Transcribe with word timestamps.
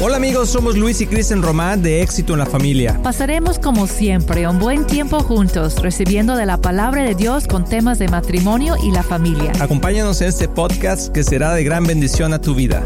Hola 0.00 0.16
amigos, 0.16 0.50
somos 0.50 0.76
Luis 0.76 1.00
y 1.00 1.08
Kristen 1.08 1.42
Román 1.42 1.82
de 1.82 2.02
Éxito 2.02 2.34
en 2.34 2.38
la 2.38 2.46
Familia. 2.46 3.00
Pasaremos 3.02 3.58
como 3.58 3.88
siempre 3.88 4.46
un 4.46 4.60
buen 4.60 4.86
tiempo 4.86 5.18
juntos, 5.24 5.82
recibiendo 5.82 6.36
de 6.36 6.46
la 6.46 6.58
palabra 6.58 7.02
de 7.02 7.16
Dios 7.16 7.48
con 7.48 7.64
temas 7.64 7.98
de 7.98 8.06
matrimonio 8.06 8.76
y 8.80 8.92
la 8.92 9.02
familia. 9.02 9.50
Acompáñanos 9.58 10.20
en 10.20 10.28
este 10.28 10.46
podcast 10.46 11.12
que 11.12 11.24
será 11.24 11.52
de 11.52 11.64
gran 11.64 11.82
bendición 11.82 12.32
a 12.32 12.40
tu 12.40 12.54
vida. 12.54 12.84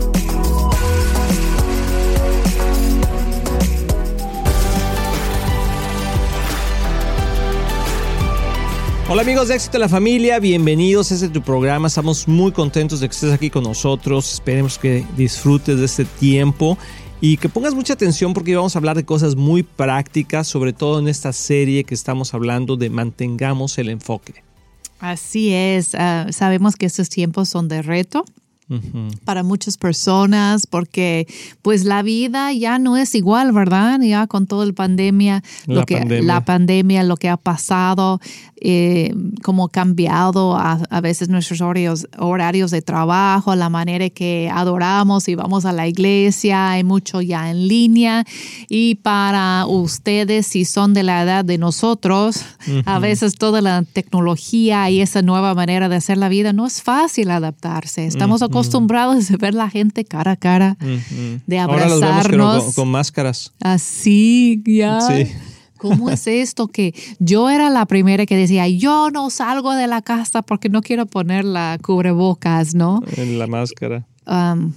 Hola 9.10 9.20
amigos 9.20 9.48
de 9.48 9.56
Éxito 9.56 9.76
en 9.76 9.82
la 9.82 9.90
Familia, 9.90 10.38
bienvenidos 10.38 11.12
a 11.12 11.16
este 11.16 11.28
tu 11.28 11.42
programa. 11.42 11.88
Estamos 11.88 12.26
muy 12.26 12.52
contentos 12.52 13.00
de 13.00 13.08
que 13.10 13.14
estés 13.14 13.30
aquí 13.34 13.50
con 13.50 13.64
nosotros. 13.64 14.32
Esperemos 14.32 14.78
que 14.78 15.04
disfrutes 15.18 15.78
de 15.78 15.84
este 15.84 16.06
tiempo 16.06 16.78
y 17.24 17.36
que 17.36 17.48
pongas 17.48 17.72
mucha 17.72 17.92
atención 17.92 18.34
porque 18.34 18.56
vamos 18.56 18.74
a 18.74 18.80
hablar 18.80 18.96
de 18.96 19.04
cosas 19.04 19.36
muy 19.36 19.62
prácticas, 19.62 20.48
sobre 20.48 20.72
todo 20.72 20.98
en 20.98 21.06
esta 21.06 21.32
serie 21.32 21.84
que 21.84 21.94
estamos 21.94 22.34
hablando 22.34 22.76
de 22.76 22.90
mantengamos 22.90 23.78
el 23.78 23.90
enfoque. 23.90 24.42
Así 24.98 25.54
es, 25.54 25.94
ah, 25.94 26.26
sabemos 26.32 26.74
que 26.74 26.84
estos 26.84 27.08
tiempos 27.08 27.48
son 27.48 27.68
de 27.68 27.80
reto, 27.80 28.24
para 29.24 29.42
muchas 29.42 29.76
personas 29.76 30.66
porque 30.66 31.26
pues 31.62 31.84
la 31.84 32.02
vida 32.02 32.52
ya 32.52 32.78
no 32.78 32.96
es 32.96 33.14
igual, 33.14 33.52
¿verdad? 33.52 34.00
Ya 34.00 34.26
con 34.26 34.46
toda 34.46 34.66
la 34.66 34.72
pandemia, 34.72 35.42
lo 35.66 35.84
que 35.84 36.04
la 36.22 36.44
pandemia, 36.44 37.02
lo 37.02 37.16
que 37.16 37.28
ha 37.28 37.36
pasado, 37.36 38.20
eh, 38.64 39.12
como 39.42 39.68
cambiado 39.68 40.56
a, 40.56 40.74
a, 40.88 41.00
veces 41.00 41.28
nuestros 41.28 41.60
horarios, 41.60 42.06
horarios 42.16 42.70
de 42.70 42.80
trabajo, 42.80 43.56
la 43.56 43.68
manera 43.68 44.08
que 44.10 44.48
adoramos 44.52 45.28
y 45.28 45.34
vamos 45.34 45.64
a 45.64 45.72
la 45.72 45.88
iglesia, 45.88 46.70
hay 46.70 46.84
mucho 46.84 47.20
ya 47.20 47.50
en 47.50 47.66
línea. 47.66 48.24
Y 48.68 48.96
para 48.96 49.66
ustedes 49.66 50.46
si 50.46 50.64
son 50.64 50.94
de 50.94 51.02
la 51.02 51.22
edad 51.22 51.44
de 51.44 51.58
nosotros, 51.58 52.44
a 52.84 52.98
veces 52.98 53.34
toda 53.34 53.60
la 53.60 53.82
tecnología 53.82 54.88
y 54.90 55.00
esa 55.00 55.22
nueva 55.22 55.54
manera 55.54 55.88
de 55.88 55.96
hacer 55.96 56.18
la 56.18 56.28
vida 56.28 56.52
no 56.52 56.66
es 56.66 56.82
fácil 56.82 57.30
adaptarse. 57.30 58.06
Estamos 58.06 58.42
acostumbrados 58.62 59.30
a 59.30 59.36
ver 59.36 59.54
la 59.54 59.68
gente 59.68 60.04
cara 60.04 60.32
a 60.32 60.36
cara, 60.36 60.76
de 61.46 61.58
abrazarnos. 61.58 62.02
Ahora 62.02 62.28
los 62.28 62.58
vemos 62.58 62.74
con, 62.74 62.88
máscaras. 62.88 63.52
Así, 63.60 64.62
ya. 64.66 65.00
Sí. 65.00 65.32
¿Cómo 65.78 66.10
es 66.10 66.28
esto 66.28 66.68
que 66.68 66.94
yo 67.18 67.50
era 67.50 67.68
la 67.68 67.86
primera 67.86 68.24
que 68.24 68.36
decía, 68.36 68.68
yo 68.68 69.10
no 69.10 69.30
salgo 69.30 69.74
de 69.74 69.88
la 69.88 70.00
casa 70.00 70.42
porque 70.42 70.68
no 70.68 70.80
quiero 70.80 71.06
poner 71.06 71.44
la 71.44 71.76
cubrebocas, 71.82 72.74
¿no? 72.76 73.02
En 73.16 73.36
la 73.38 73.48
máscara. 73.48 74.06
Um, 74.24 74.72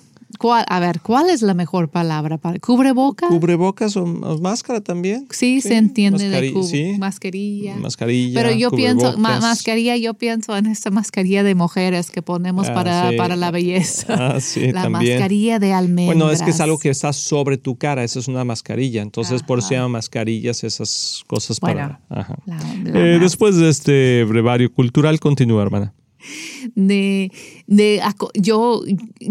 a 0.68 0.80
ver, 0.80 1.02
¿cuál 1.02 1.30
es 1.30 1.42
la 1.42 1.54
mejor 1.54 1.90
palabra? 1.90 2.38
para 2.38 2.60
¿Cubrebocas? 2.60 3.30
¿Cubrebocas 3.30 3.96
o, 3.98 4.06
máscara 4.06 4.82
también? 4.82 5.28
Sí, 5.30 5.62
se 5.62 5.76
entiende 5.76 6.30
de 6.30 6.98
mascarilla. 6.98 7.76
Mascarilla. 7.76 8.42
Pero 8.42 8.56
yo 8.56 8.72
pienso, 8.72 9.18
mascarilla, 9.18 9.98
yo 9.98 10.14
pienso 10.14 10.56
en 10.58 10.68
esta 10.68 10.92
mascarilla 10.92 11.44
de 11.44 11.56
mujeres 11.56 12.12
que 12.12 12.22
ponemos 12.22 12.70
ah, 12.70 12.74
para, 12.74 13.12
para 13.18 13.36
la 13.36 13.52
belleza. 13.52 14.36
Ah, 14.36 14.40
sí, 14.40 14.72
la 14.72 14.90
mascarilla 14.90 15.60
de 15.60 15.74
almendras. 15.74 16.18
Bueno, 16.18 16.32
es 16.32 16.42
que 16.42 16.52
es 16.52 16.60
algo 16.60 16.78
que 16.80 16.90
está 16.90 17.14
sobre 17.14 17.58
tu 17.58 17.78
cara, 17.78 18.04
eso 18.04 18.20
es 18.20 18.28
una 18.28 18.44
mascarilla. 18.44 19.02
Entonces, 19.02 19.44
por 19.44 19.60
eso 19.60 19.70
se 19.70 19.76
llaman 19.76 19.92
mascarillas 19.92 20.64
esas 20.64 21.24
cosas 21.28 21.60
para. 21.60 22.02
Ajá. 22.10 22.38
Eh, 22.86 23.18
después 23.20 23.56
de 23.56 23.70
este 23.70 24.24
brevario 24.24 24.72
cultural, 24.72 25.20
continúa, 25.20 25.64
hermana 25.64 25.94
de, 26.76 27.32
de 27.68 28.02
yo 28.36 28.82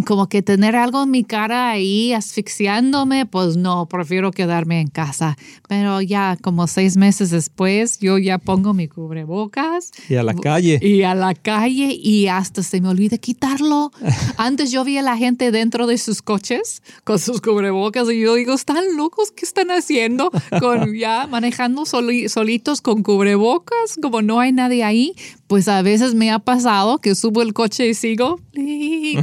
como 0.07 0.29
que 0.29 0.43
tener 0.43 0.75
algo 0.75 1.05
en 1.05 1.11
mi 1.11 1.25
cara 1.25 1.71
ahí 1.71 2.13
asfixiándome, 2.13 3.27
pues 3.27 3.57
no, 3.57 3.87
prefiero 3.87 4.33
quedarme 4.33 4.81
en 4.81 4.89
casa. 4.89 5.37
Pero 5.69 6.01
ya 6.01 6.37
como 6.43 6.67
seis 6.67 6.97
meses 6.97 7.31
después, 7.31 7.99
yo 8.01 8.19
ya 8.19 8.39
pongo 8.39 8.75
mi 8.75 8.89
cubrebocas. 8.89 9.93
Y 10.09 10.17
a 10.17 10.23
la 10.23 10.35
calle. 10.35 10.79
Y 10.83 11.03
a 11.03 11.15
la 11.15 11.35
calle 11.35 11.97
y 12.01 12.27
hasta 12.27 12.63
se 12.63 12.81
me 12.81 12.89
olvida 12.89 13.19
quitarlo. 13.19 13.93
Antes 14.37 14.71
yo 14.73 14.85
vi 14.85 14.99
a 14.99 15.03
la 15.03 15.17
gente 15.17 15.53
dentro 15.53 15.87
de 15.87 15.99
sus 15.99 16.23
coches 16.23 16.83
con 17.05 17.19
sus 17.19 17.41
cubrebocas 17.41 18.11
y 18.11 18.21
yo 18.21 18.35
digo, 18.35 18.55
¿están 18.55 18.97
locos? 18.97 19.31
¿Qué 19.31 19.45
están 19.45 19.71
haciendo? 19.71 20.31
Con 20.61 20.95
ya 20.99 21.27
manejando 21.29 21.85
solitos 21.87 22.81
con 22.81 23.03
cubrebocas, 23.03 23.97
como 24.03 24.23
no 24.23 24.41
hay 24.41 24.53
nadie 24.53 24.83
ahí. 24.83 25.15
Pues 25.47 25.69
a 25.69 25.83
veces 25.83 26.15
me 26.15 26.31
ha 26.33 26.39
pasado 26.39 26.99
que 26.99 27.15
subo 27.15 27.43
el 27.43 27.53
coche 27.53 27.89
y 27.89 27.95
sigo 27.95 28.24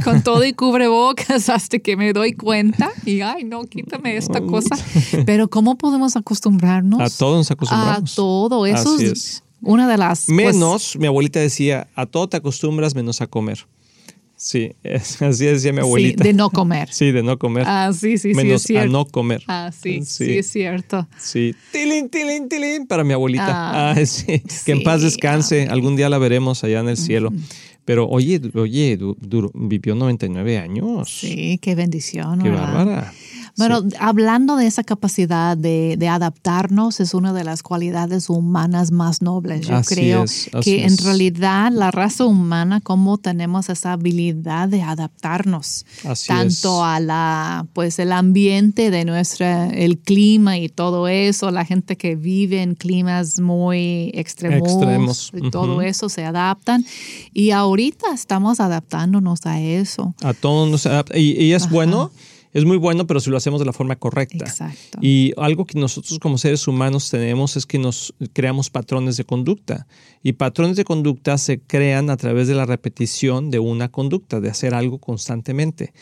con 0.04 0.22
todo 0.22 0.44
y 0.44 0.52
cubrebocas 0.52 1.48
hasta 1.48 1.78
que 1.78 1.96
me 1.96 2.12
doy 2.12 2.32
cuenta 2.32 2.90
y, 3.04 3.20
ay, 3.20 3.44
no, 3.44 3.64
quítame 3.64 4.16
esta 4.16 4.40
cosa. 4.40 4.76
Pero 5.26 5.48
¿cómo 5.48 5.76
podemos 5.76 6.16
acostumbrarnos? 6.16 7.00
A 7.00 7.16
todos 7.16 7.36
nos 7.36 7.50
acostumbramos. 7.50 8.12
A 8.12 8.14
todo. 8.14 8.66
Eso 8.66 8.98
es, 8.98 9.42
una 9.60 9.88
de 9.88 9.96
las... 9.96 10.26
Pues, 10.26 10.36
menos, 10.36 10.96
mi 10.96 11.06
abuelita 11.06 11.40
decía, 11.40 11.88
a 11.94 12.06
todo 12.06 12.28
te 12.28 12.36
acostumbras 12.36 12.94
menos 12.94 13.20
a 13.20 13.26
comer. 13.26 13.66
Sí, 14.42 14.72
así 15.20 15.46
decía 15.46 15.72
mi 15.72 15.78
abuelita. 15.78 16.24
Sí, 16.24 16.28
de 16.30 16.34
no 16.34 16.50
comer. 16.50 16.88
Sí, 16.90 17.12
de 17.12 17.22
no 17.22 17.38
comer. 17.38 17.62
Ah, 17.64 17.92
sí, 17.96 18.18
sí, 18.18 18.34
Menos 18.34 18.62
sí. 18.62 18.76
a 18.76 18.86
no 18.86 19.04
comer. 19.04 19.40
Ah, 19.46 19.70
sí, 19.72 20.04
sí, 20.04 20.36
es 20.36 20.48
cierto. 20.48 21.06
Sí. 21.16 21.54
Tilín, 21.70 22.08
tilín, 22.08 22.48
tilín 22.48 22.88
para 22.88 23.04
mi 23.04 23.12
abuelita. 23.12 23.46
Ah, 23.48 23.94
ah 23.96 23.96
sí. 24.06 24.42
Que 24.66 24.72
en 24.72 24.82
paz 24.82 25.02
descanse. 25.02 25.68
Algún 25.70 25.94
día 25.94 26.08
la 26.08 26.18
veremos 26.18 26.64
allá 26.64 26.80
en 26.80 26.88
el 26.88 26.96
cielo. 26.96 27.32
Pero 27.84 28.08
oye, 28.08 28.40
oye, 28.54 28.98
vivió 29.54 29.94
99 29.94 30.58
años. 30.58 31.08
Sí, 31.10 31.58
qué 31.60 31.74
bendición. 31.74 32.40
Qué 32.40 32.50
bárbara. 32.50 33.12
Bueno, 33.56 33.82
hablando 33.98 34.56
de 34.56 34.66
esa 34.66 34.84
capacidad 34.84 35.56
de, 35.56 35.96
adaptarnos, 36.08 37.00
es 37.00 37.14
una 37.14 37.32
de 37.32 37.44
las 37.44 37.62
cualidades 37.62 38.28
humanas 38.30 38.90
más 38.90 39.22
nobles. 39.22 39.66
Yo 39.66 39.80
creo 39.82 40.24
que 40.62 40.84
en 40.84 40.96
realidad 40.98 41.70
la 41.72 41.90
raza 41.90 42.24
humana, 42.24 42.80
cómo 42.80 43.18
tenemos 43.18 43.68
esa 43.68 43.92
habilidad 43.92 44.68
de 44.68 44.82
adaptarnos 44.82 45.84
tanto 46.26 46.84
a 46.84 47.00
la, 47.00 47.66
pues 47.72 47.98
el 47.98 48.12
ambiente 48.12 48.90
de 48.90 49.04
nuestra, 49.04 49.68
el 49.68 49.98
clima 49.98 50.58
y 50.58 50.68
todo 50.68 51.08
eso, 51.08 51.50
la 51.50 51.64
gente 51.64 51.96
que 51.96 52.16
vive 52.16 52.62
en 52.62 52.74
climas 52.74 53.40
muy 53.40 54.10
extremos, 54.14 54.68
extremos. 54.68 55.32
todo 55.50 55.82
eso 55.82 56.08
se 56.08 56.24
adaptan. 56.24 56.84
Y 57.32 57.50
ahorita 57.50 58.12
estamos 58.12 58.60
adaptándonos 58.60 59.46
a 59.46 59.60
eso. 59.60 60.14
A 60.22 60.34
todos 60.34 60.70
nos 60.70 60.86
adapta. 60.86 61.18
Y, 61.18 61.52
es 61.52 61.68
bueno 61.68 62.10
es 62.52 62.64
muy 62.64 62.76
bueno, 62.76 63.06
pero 63.06 63.18
si 63.20 63.30
lo 63.30 63.36
hacemos 63.36 63.60
de 63.60 63.66
la 63.66 63.72
forma 63.72 63.96
correcta. 63.96 64.44
Exacto. 64.44 64.98
Y 65.00 65.32
algo 65.38 65.64
que 65.64 65.78
nosotros 65.78 66.18
como 66.18 66.36
seres 66.36 66.68
humanos 66.68 67.10
tenemos 67.10 67.56
es 67.56 67.64
que 67.64 67.78
nos 67.78 68.14
creamos 68.32 68.68
patrones 68.68 69.16
de 69.16 69.24
conducta. 69.24 69.86
Y 70.22 70.34
patrones 70.34 70.76
de 70.76 70.84
conducta 70.84 71.38
se 71.38 71.60
crean 71.60 72.10
a 72.10 72.16
través 72.16 72.48
de 72.48 72.54
la 72.54 72.66
repetición 72.66 73.50
de 73.50 73.58
una 73.58 73.88
conducta, 73.88 74.40
de 74.40 74.50
hacer 74.50 74.74
algo 74.74 74.98
constantemente. 74.98 75.94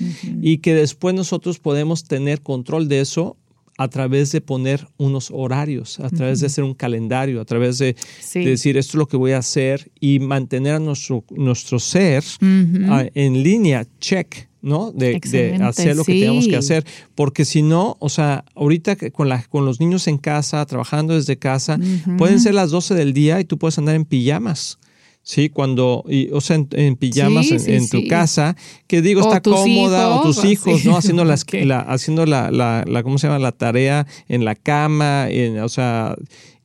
Y 0.43 0.59
que 0.59 0.75
después 0.75 1.15
nosotros 1.15 1.61
podemos 1.61 2.05
tener 2.05 2.43
control 2.43 2.88
de 2.88 3.00
eso 3.00 3.37
a 3.78 3.88
través 3.88 4.31
de 4.31 4.43
poner 4.43 4.87
unos 4.99 5.31
horarios, 5.32 6.00
a 6.00 6.11
través 6.11 6.41
de 6.41 6.49
hacer 6.49 6.65
un 6.65 6.75
calendario, 6.75 7.41
a 7.41 7.47
través 7.47 7.78
de, 7.78 7.97
decir 8.34 8.77
esto 8.77 8.91
es 8.91 8.94
lo 8.97 9.06
que 9.06 9.17
voy 9.17 9.32
a 9.32 9.38
hacer 9.38 9.91
y 9.99 10.19
mantener 10.19 10.75
a 10.75 10.78
nuestro, 10.78 11.25
nuestro 11.31 11.78
ser 11.78 12.22
ah, 12.43 13.06
en 13.15 13.43
línea, 13.43 13.87
check, 13.99 14.50
¿no? 14.62 14.93
De, 14.93 15.16
hacer 15.62 15.97
lo 15.97 16.04
que 16.04 16.21
tenemos 16.21 16.47
que 16.47 16.56
hacer. 16.56 16.84
Porque 17.15 17.44
si 17.44 17.62
no, 17.62 17.97
o 18.00 18.09
sea, 18.09 18.44
ahorita 18.54 18.97
con, 19.12 19.28
la, 19.28 19.43
con 19.44 19.65
los 19.65 19.81
niños 19.81 20.06
en 20.09 20.19
casa, 20.19 20.65
trabajando 20.66 21.15
desde 21.15 21.37
casa, 21.37 21.78
pueden 22.19 22.41
ser 22.41 22.54
las 22.54 22.70
12 22.70 22.94
del 22.94 23.12
día 23.12 23.41
y 23.41 23.44
tú 23.44 23.59
puedes 23.59 23.78
andar 23.78 23.94
en 23.94 24.04
pijamas. 24.04 24.78
Sí, 25.22 25.50
cuando, 25.50 26.04
o 26.32 26.41
sea, 26.41 26.56
en, 26.72 26.97
pijamas 26.97 27.50
en, 27.50 27.88
tu 27.88 28.06
casa, 28.09 28.56
que 28.87 29.03
digo, 29.03 29.20
está 29.20 29.43
cómoda, 29.43 30.16
o 30.16 30.22
tus 30.22 30.44
hijos, 30.44 30.84
¿no? 30.84 30.97
Haciendo, 30.97 31.25
las, 31.25 31.44
la, 31.53 31.81
haciendo 31.81 32.25
la, 32.25 32.50
la, 32.50 33.02
¿cómo 33.02 33.19
se 33.19 33.26
llama? 33.26 33.38
La 33.38 33.52
tarea 33.52 34.06
en 34.29 34.44
la 34.44 34.55
cama, 34.55 35.29
o 35.62 35.69
sea, 35.69 36.17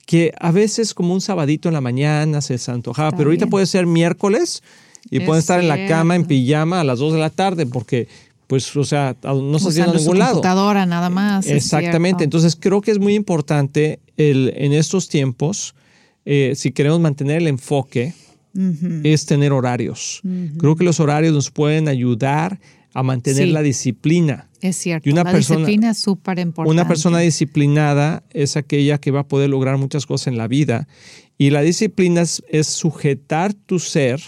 que 0.06 0.32
a 0.40 0.52
veces 0.52 0.94
como 0.94 1.14
un 1.14 1.22
sabadito 1.22 1.68
en 1.68 1.74
la 1.74 1.82
mañana 1.82 2.42
se 2.42 2.60
antojaba, 2.72 3.12
pero 3.12 3.30
ahorita 3.30 3.48
puede 3.48 3.66
ser 3.66 3.88
miércoles 3.88 4.64
y 5.10 5.20
pueden 5.20 5.40
estar 5.40 5.60
en 5.60 5.68
la 5.68 5.88
cama 5.88 6.16
en 6.16 6.26
pijama 6.26 6.82
a 6.82 6.84
las 6.84 7.00
2 7.00 7.14
de 7.14 7.20
la 7.20 7.30
tarde 7.30 7.66
porque 7.66 8.08
pues, 8.48 8.76
o 8.76 8.84
sea, 8.84 9.16
no 9.24 9.58
se 9.60 9.70
haciendo 9.70 9.94
a 9.94 9.96
ningún 9.96 10.20
lado. 10.20 10.34
computadora 10.34 10.86
nada 10.86 11.10
más. 11.10 11.48
Exactamente. 11.48 12.24
Entonces, 12.24 12.56
creo 12.56 12.82
que 12.82 12.92
es 12.92 13.00
muy 13.00 13.16
importante 13.16 14.00
el, 14.18 14.54
en 14.56 14.72
estos 14.72 15.10
tiempos, 15.10 15.74
eh, 16.26 16.54
si 16.56 16.72
queremos 16.72 17.00
mantener 17.00 17.38
el 17.38 17.48
enfoque, 17.48 18.14
es 19.04 19.26
tener 19.26 19.52
horarios. 19.52 20.22
Creo 20.58 20.78
que 20.78 20.86
los 20.86 21.02
horarios 21.02 21.34
nos 21.34 21.52
pueden 21.52 21.90
ayudar 21.90 22.60
a 22.94 23.04
mantener 23.04 23.50
la 23.50 23.62
disciplina. 23.62 24.48
Es 24.62 24.78
cierto. 24.78 25.10
una 25.10 25.26
la 25.26 25.34
disciplina 25.34 25.90
es 25.92 25.98
súper 25.98 26.40
importante. 26.40 26.72
Una 26.72 26.88
persona 26.88 27.20
disciplinada 27.20 28.24
es 28.32 28.56
aquella 28.56 28.98
que 28.98 29.12
va 29.12 29.22
a 29.22 29.28
poder 29.28 29.50
lograr 29.50 29.78
muchas 29.78 30.06
cosas 30.06 30.28
en 30.28 30.38
la 30.38 30.48
vida. 30.48 30.88
Y 31.38 31.50
la 31.50 31.62
disciplina 31.62 32.22
es, 32.22 32.68
sujetar 32.68 33.54
tu 33.54 33.80
ser 33.80 34.22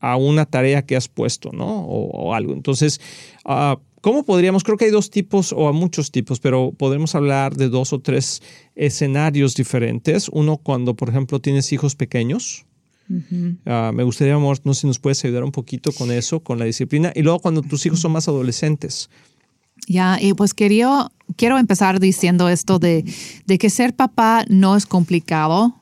a 0.00 0.16
una 0.16 0.46
tarea 0.46 0.84
que 0.84 0.96
has 0.96 1.08
puesto, 1.08 1.50
¿no? 1.52 1.84
O, 1.84 2.34
algo. 2.34 2.52
Entonces, 2.52 3.00
ah, 3.44 3.78
¿Cómo 4.00 4.24
podríamos, 4.24 4.64
creo 4.64 4.78
que 4.78 4.86
hay 4.86 4.90
dos 4.90 5.10
tipos 5.10 5.52
o 5.52 5.70
muchos 5.74 6.10
tipos, 6.10 6.40
pero 6.40 6.72
podemos 6.72 7.14
hablar 7.14 7.54
de 7.54 7.68
dos 7.68 7.92
o 7.92 8.00
tres 8.00 8.40
escenarios 8.74 9.54
diferentes. 9.54 10.30
Uno 10.30 10.56
cuando, 10.56 10.96
por 10.96 11.10
ejemplo, 11.10 11.38
tienes 11.40 11.70
hijos 11.72 11.96
pequeños. 11.96 12.64
Ah, 13.66 13.90
me 13.92 14.04
gustaría, 14.04 14.34
amor, 14.34 14.58
no 14.64 14.72
sé 14.72 14.82
si 14.82 14.86
nos 14.86 14.98
puedes 14.98 15.22
ayudar 15.24 15.44
un 15.44 15.52
poquito 15.52 15.92
con 15.92 16.10
eso, 16.12 16.40
con 16.40 16.58
la 16.58 16.64
disciplina. 16.64 17.12
Y 17.14 17.22
luego 17.22 17.40
cuando 17.40 17.60
tus 17.60 17.84
hijos 17.84 18.00
son 18.00 18.12
más 18.12 18.26
adolescentes. 18.26 19.10
Ya, 19.86 20.18
y 20.20 20.32
pues 20.32 20.54
quería, 20.54 21.10
quiero 21.36 21.58
empezar 21.58 22.00
diciendo 22.00 22.48
esto 22.48 22.78
de, 22.78 23.04
de 23.46 23.58
que 23.58 23.68
ser 23.68 23.94
papá 23.94 24.44
no 24.48 24.76
es 24.76 24.86
complicado, 24.86 25.74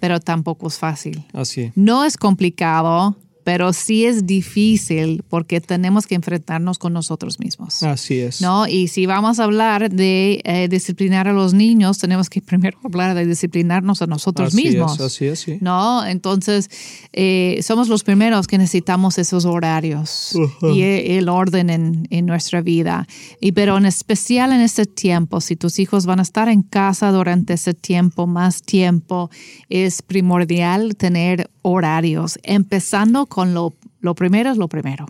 pero 0.00 0.20
tampoco 0.20 0.68
es 0.68 0.78
fácil. 0.78 1.24
Así. 1.32 1.72
No 1.74 2.04
es 2.04 2.16
complicado, 2.16 3.16
pero 3.48 3.72
sí 3.72 4.04
es 4.04 4.26
difícil 4.26 5.24
porque 5.26 5.62
tenemos 5.62 6.06
que 6.06 6.14
enfrentarnos 6.14 6.76
con 6.76 6.92
nosotros 6.92 7.40
mismos. 7.40 7.82
Así 7.82 8.20
es. 8.20 8.42
¿no? 8.42 8.68
Y 8.68 8.88
si 8.88 9.06
vamos 9.06 9.40
a 9.40 9.44
hablar 9.44 9.88
de 9.88 10.42
eh, 10.44 10.68
disciplinar 10.68 11.28
a 11.28 11.32
los 11.32 11.54
niños, 11.54 11.96
tenemos 11.96 12.28
que 12.28 12.42
primero 12.42 12.78
hablar 12.84 13.14
de 13.14 13.24
disciplinarnos 13.24 14.02
a 14.02 14.06
nosotros 14.06 14.52
mismos. 14.52 15.00
así 15.00 15.24
es, 15.24 15.40
sí. 15.40 15.56
¿no? 15.62 16.04
Entonces, 16.04 16.68
eh, 17.14 17.60
somos 17.62 17.88
los 17.88 18.04
primeros 18.04 18.46
que 18.46 18.58
necesitamos 18.58 19.16
esos 19.16 19.46
horarios 19.46 20.34
y 20.74 20.82
e, 20.82 21.16
el 21.16 21.30
orden 21.30 21.70
en, 21.70 22.06
en, 22.10 22.26
nuestra 22.26 22.60
vida. 22.60 23.08
Y, 23.40 23.52
pero 23.52 23.78
en 23.78 23.86
especial 23.86 24.52
en 24.52 24.60
este 24.60 24.84
tiempo, 24.84 25.40
si 25.40 25.56
tus 25.56 25.78
hijos 25.78 26.04
van 26.04 26.18
a 26.18 26.22
estar 26.22 26.50
en 26.50 26.60
casa 26.60 27.12
durante 27.12 27.54
ese 27.54 27.72
tiempo, 27.72 28.26
más 28.26 28.60
tiempo, 28.60 29.30
es 29.70 30.02
primordial 30.02 30.96
tener 30.96 31.48
horarios, 31.68 32.38
empezando 32.42 33.26
con 33.26 33.54
lo, 33.54 33.74
lo 34.00 34.14
primero 34.14 34.50
es 34.50 34.56
lo 34.56 34.68
primero. 34.68 35.06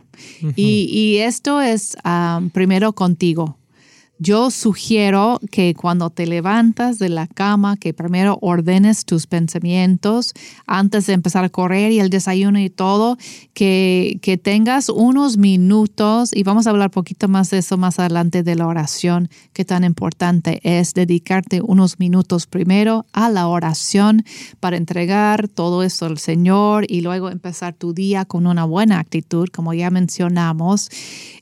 y, 0.57 0.89
y, 0.91 1.19
esto 1.19 1.61
es 1.61 1.97
ah, 2.05 2.41
primero 2.53 2.93
contigo. 2.93 3.57
Yo 4.21 4.51
sugiero 4.51 5.39
que 5.53 5.75
cuando 5.75 6.11
te 6.11 6.27
levantas 6.27 6.99
de 6.99 7.09
la 7.09 7.29
cama, 7.29 7.77
que 7.77 7.95
primero 7.95 8.37
ordenes 8.41 9.05
tus 9.05 9.29
pensamientos 9.29 10.35
antes 10.67 11.07
de 11.07 11.13
empezar 11.13 11.45
a 11.45 11.49
correr 11.49 11.93
y 11.93 12.01
el 12.01 12.11
desayuno 12.11 12.59
y 12.59 12.69
todo, 12.69 13.17
que, 13.55 14.19
que 14.21 14.37
tengas 14.37 14.89
unos 14.89 15.37
minutos, 15.37 16.31
y 16.35 16.43
vamos 16.43 16.67
a 16.67 16.71
hablar 16.71 16.91
poquito 16.91 17.29
más 17.29 17.51
de 17.51 17.59
eso 17.59 17.77
más 17.77 18.01
adelante 18.01 18.43
de 18.43 18.57
la 18.57 18.67
oración, 18.67 19.29
que 19.53 19.65
tan 19.65 19.85
importante 19.85 20.59
es 20.65 20.95
dedicarte 20.95 21.61
unos 21.63 22.01
minutos 22.01 22.49
primero 22.49 23.07
a 23.13 23.31
la 23.31 23.47
oración 23.47 24.25
para 24.59 24.77
entregar 24.77 25.47
todo 25.47 25.85
eso 25.85 26.07
al 26.07 26.19
Señor 26.19 26.87
y 26.89 27.03
luego 27.03 27.31
empezar 27.31 27.73
tu 27.75 27.95
día 27.95 28.25
con 28.25 28.49
una 28.49 28.65
buena 28.65 28.99
actitud, 28.99 29.47
como 29.53 29.75
ya 29.75 29.91
mencionamos, 29.91 30.91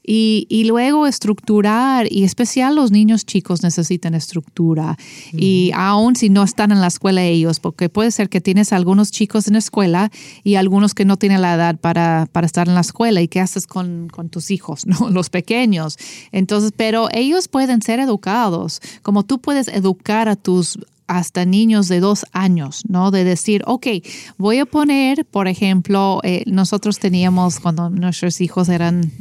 y, 0.08 0.46
y 0.50 0.64
luego 0.64 1.06
estructurar 1.06 2.06
y 2.12 2.24
especialmente 2.24 2.65
los 2.70 2.90
niños 2.90 3.24
chicos 3.24 3.62
necesitan 3.62 4.14
estructura 4.14 4.96
y 5.32 5.70
aún 5.74 6.16
si 6.16 6.30
no 6.30 6.42
están 6.42 6.72
en 6.72 6.80
la 6.80 6.86
escuela 6.86 7.22
ellos, 7.22 7.60
porque 7.60 7.88
puede 7.88 8.10
ser 8.10 8.28
que 8.28 8.40
tienes 8.40 8.72
algunos 8.72 9.10
chicos 9.10 9.46
en 9.46 9.54
la 9.54 9.58
escuela 9.58 10.10
y 10.44 10.56
algunos 10.56 10.94
que 10.94 11.04
no 11.04 11.16
tienen 11.16 11.42
la 11.42 11.54
edad 11.54 11.78
para, 11.78 12.28
para 12.32 12.46
estar 12.46 12.68
en 12.68 12.74
la 12.74 12.80
escuela 12.80 13.20
y 13.20 13.28
qué 13.28 13.40
haces 13.40 13.66
con, 13.66 14.08
con 14.08 14.28
tus 14.28 14.50
hijos, 14.50 14.86
¿no? 14.86 15.10
los 15.10 15.30
pequeños. 15.30 15.98
Entonces, 16.32 16.72
pero 16.76 17.08
ellos 17.12 17.48
pueden 17.48 17.82
ser 17.82 18.00
educados, 18.00 18.80
como 19.02 19.24
tú 19.24 19.40
puedes 19.40 19.68
educar 19.68 20.28
a 20.28 20.36
tus 20.36 20.78
hasta 21.06 21.44
niños 21.44 21.88
de 21.88 22.00
dos 22.00 22.26
años, 22.32 22.82
¿no? 22.88 23.10
De 23.10 23.24
decir, 23.24 23.62
ok, 23.66 23.86
voy 24.38 24.58
a 24.58 24.66
poner, 24.66 25.24
por 25.24 25.48
ejemplo, 25.48 26.20
eh, 26.24 26.42
nosotros 26.46 26.98
teníamos 26.98 27.60
cuando 27.60 27.90
nuestros 27.90 28.40
hijos 28.40 28.68
eran 28.68 29.12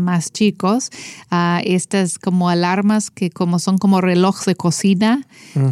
más 0.00 0.32
chicos, 0.32 0.90
uh, 1.30 1.60
estas 1.64 2.18
como 2.18 2.48
alarmas 2.48 3.10
que 3.10 3.30
como 3.30 3.58
son 3.58 3.78
como 3.78 4.00
relojes 4.00 4.44
de 4.46 4.54
cocina, 4.54 5.26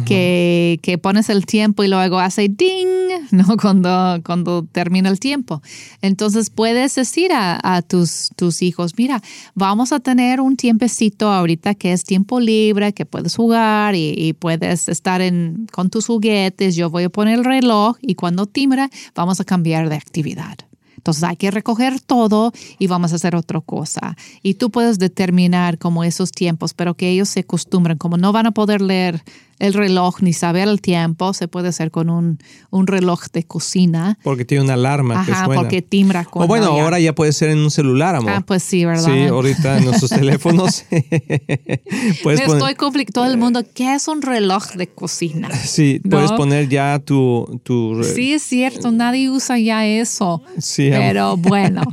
que, 0.05 0.79
que, 0.81 0.97
pones 0.97 1.29
el 1.29 1.45
tiempo 1.45 1.83
y 1.83 1.87
luego 1.87 2.19
hace 2.19 2.49
ding, 2.49 2.87
¿no? 3.31 3.57
Cuando, 3.57 4.21
cuando 4.25 4.63
termina 4.71 5.09
el 5.09 5.19
tiempo. 5.19 5.61
Entonces 6.01 6.49
puedes 6.49 6.95
decir 6.95 7.31
a, 7.33 7.81
tus, 7.81 8.29
tus 8.35 8.61
hijos, 8.61 8.93
mira, 8.97 9.21
vamos 9.55 9.91
a 9.91 9.99
tener 9.99 10.41
un 10.41 10.55
tiempecito 10.55 11.31
ahorita 11.31 11.75
que 11.75 11.93
es 11.93 12.03
tiempo 12.03 12.39
libre, 12.39 12.93
que 12.93 13.05
puedes 13.05 13.35
jugar 13.35 13.95
y 13.95 14.33
puedes 14.33 14.89
estar 14.89 15.21
en 15.21 15.67
con 15.71 15.89
tus 15.89 16.07
juguetes, 16.07 16.75
yo 16.75 16.89
voy 16.89 17.03
a 17.03 17.09
poner 17.09 17.39
el 17.39 17.45
reloj 17.45 17.97
y 18.01 18.15
cuando 18.15 18.45
timbra 18.45 18.89
vamos 19.15 19.39
a 19.39 19.43
cambiar 19.43 19.89
de 19.89 19.95
actividad. 19.95 20.57
Entonces 20.99 21.23
hay 21.23 21.37
que 21.37 21.49
recoger 21.49 22.01
todo 22.01 22.51
y 22.77 22.87
vamos 22.87 23.13
a 23.13 23.15
hacer 23.15 23.33
otra 23.33 23.61
cosa. 23.61 24.17
Y 24.43 24.55
tú 24.55 24.69
puedes 24.69 24.99
determinar 24.99 25.77
como 25.77 26.03
esos 26.03 26.31
tiempos, 26.31 26.73
pero 26.73 26.93
que 26.93 27.09
ellos 27.09 27.29
se 27.29 27.39
acostumbren, 27.39 27.97
como 27.97 28.17
no 28.17 28.33
van 28.33 28.47
a 28.47 28.51
poder 28.51 28.81
leer 28.81 29.23
el 29.59 29.73
reloj 29.73 30.21
ni 30.21 30.33
saber 30.33 30.67
el 30.67 30.81
tiempo, 30.81 31.33
se 31.33 31.47
puede 31.47 31.67
hacer 31.67 31.91
con 31.91 32.09
un, 32.09 32.39
un 32.69 32.87
reloj 32.87 33.25
de 33.33 33.43
cocina. 33.43 34.17
Porque 34.23 34.45
tiene 34.45 34.63
una 34.63 34.73
alarma 34.73 35.25
que 35.25 35.33
suena. 35.33 35.55
porque 35.55 35.81
timbra 35.81 36.23
con 36.25 36.43
O 36.43 36.47
bueno, 36.47 36.67
ahora 36.67 36.99
ya 36.99 37.13
puede 37.13 37.33
ser 37.33 37.49
en 37.49 37.59
un 37.59 37.69
celular, 37.69 38.15
amor. 38.15 38.31
Ah, 38.31 38.41
pues 38.41 38.63
sí, 38.63 38.85
¿verdad? 38.85 39.13
Sí, 39.13 39.27
ahorita 39.27 39.77
en 39.77 39.85
nuestros 39.85 40.09
teléfonos. 40.19 40.85
puedes 42.23 42.39
Me 42.47 42.53
estoy 42.53 42.75
complicando 42.75 43.21
todo 43.21 43.31
el 43.31 43.37
mundo. 43.37 43.63
¿Qué 43.73 43.93
es 43.93 44.07
un 44.07 44.21
reloj 44.21 44.73
de 44.75 44.87
cocina? 44.87 45.49
Sí, 45.51 46.01
puedes 46.09 46.31
poner 46.31 46.69
ya 46.69 46.99
tu, 46.99 47.59
tu... 47.63 48.01
Sí, 48.03 48.33
es 48.33 48.43
cierto, 48.43 48.91
nadie 48.91 49.29
usa 49.29 49.59
ya 49.59 49.85
eso. 49.85 50.41
Sí, 50.57 50.89
pero 50.89 51.35
bueno. 51.37 51.83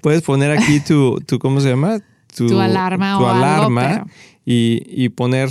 puedes 0.00 0.22
poner 0.22 0.50
aquí 0.50 0.80
tu, 0.80 1.20
tu 1.26 1.38
¿cómo 1.38 1.60
se 1.60 1.70
llama? 1.70 2.00
Tu, 2.34 2.58
alarma 2.60 3.18
tu 3.18 3.24
o 3.24 3.28
alarma 3.28 3.86
algo, 3.86 4.06
y, 4.50 4.82
y, 4.86 5.10
poner 5.10 5.50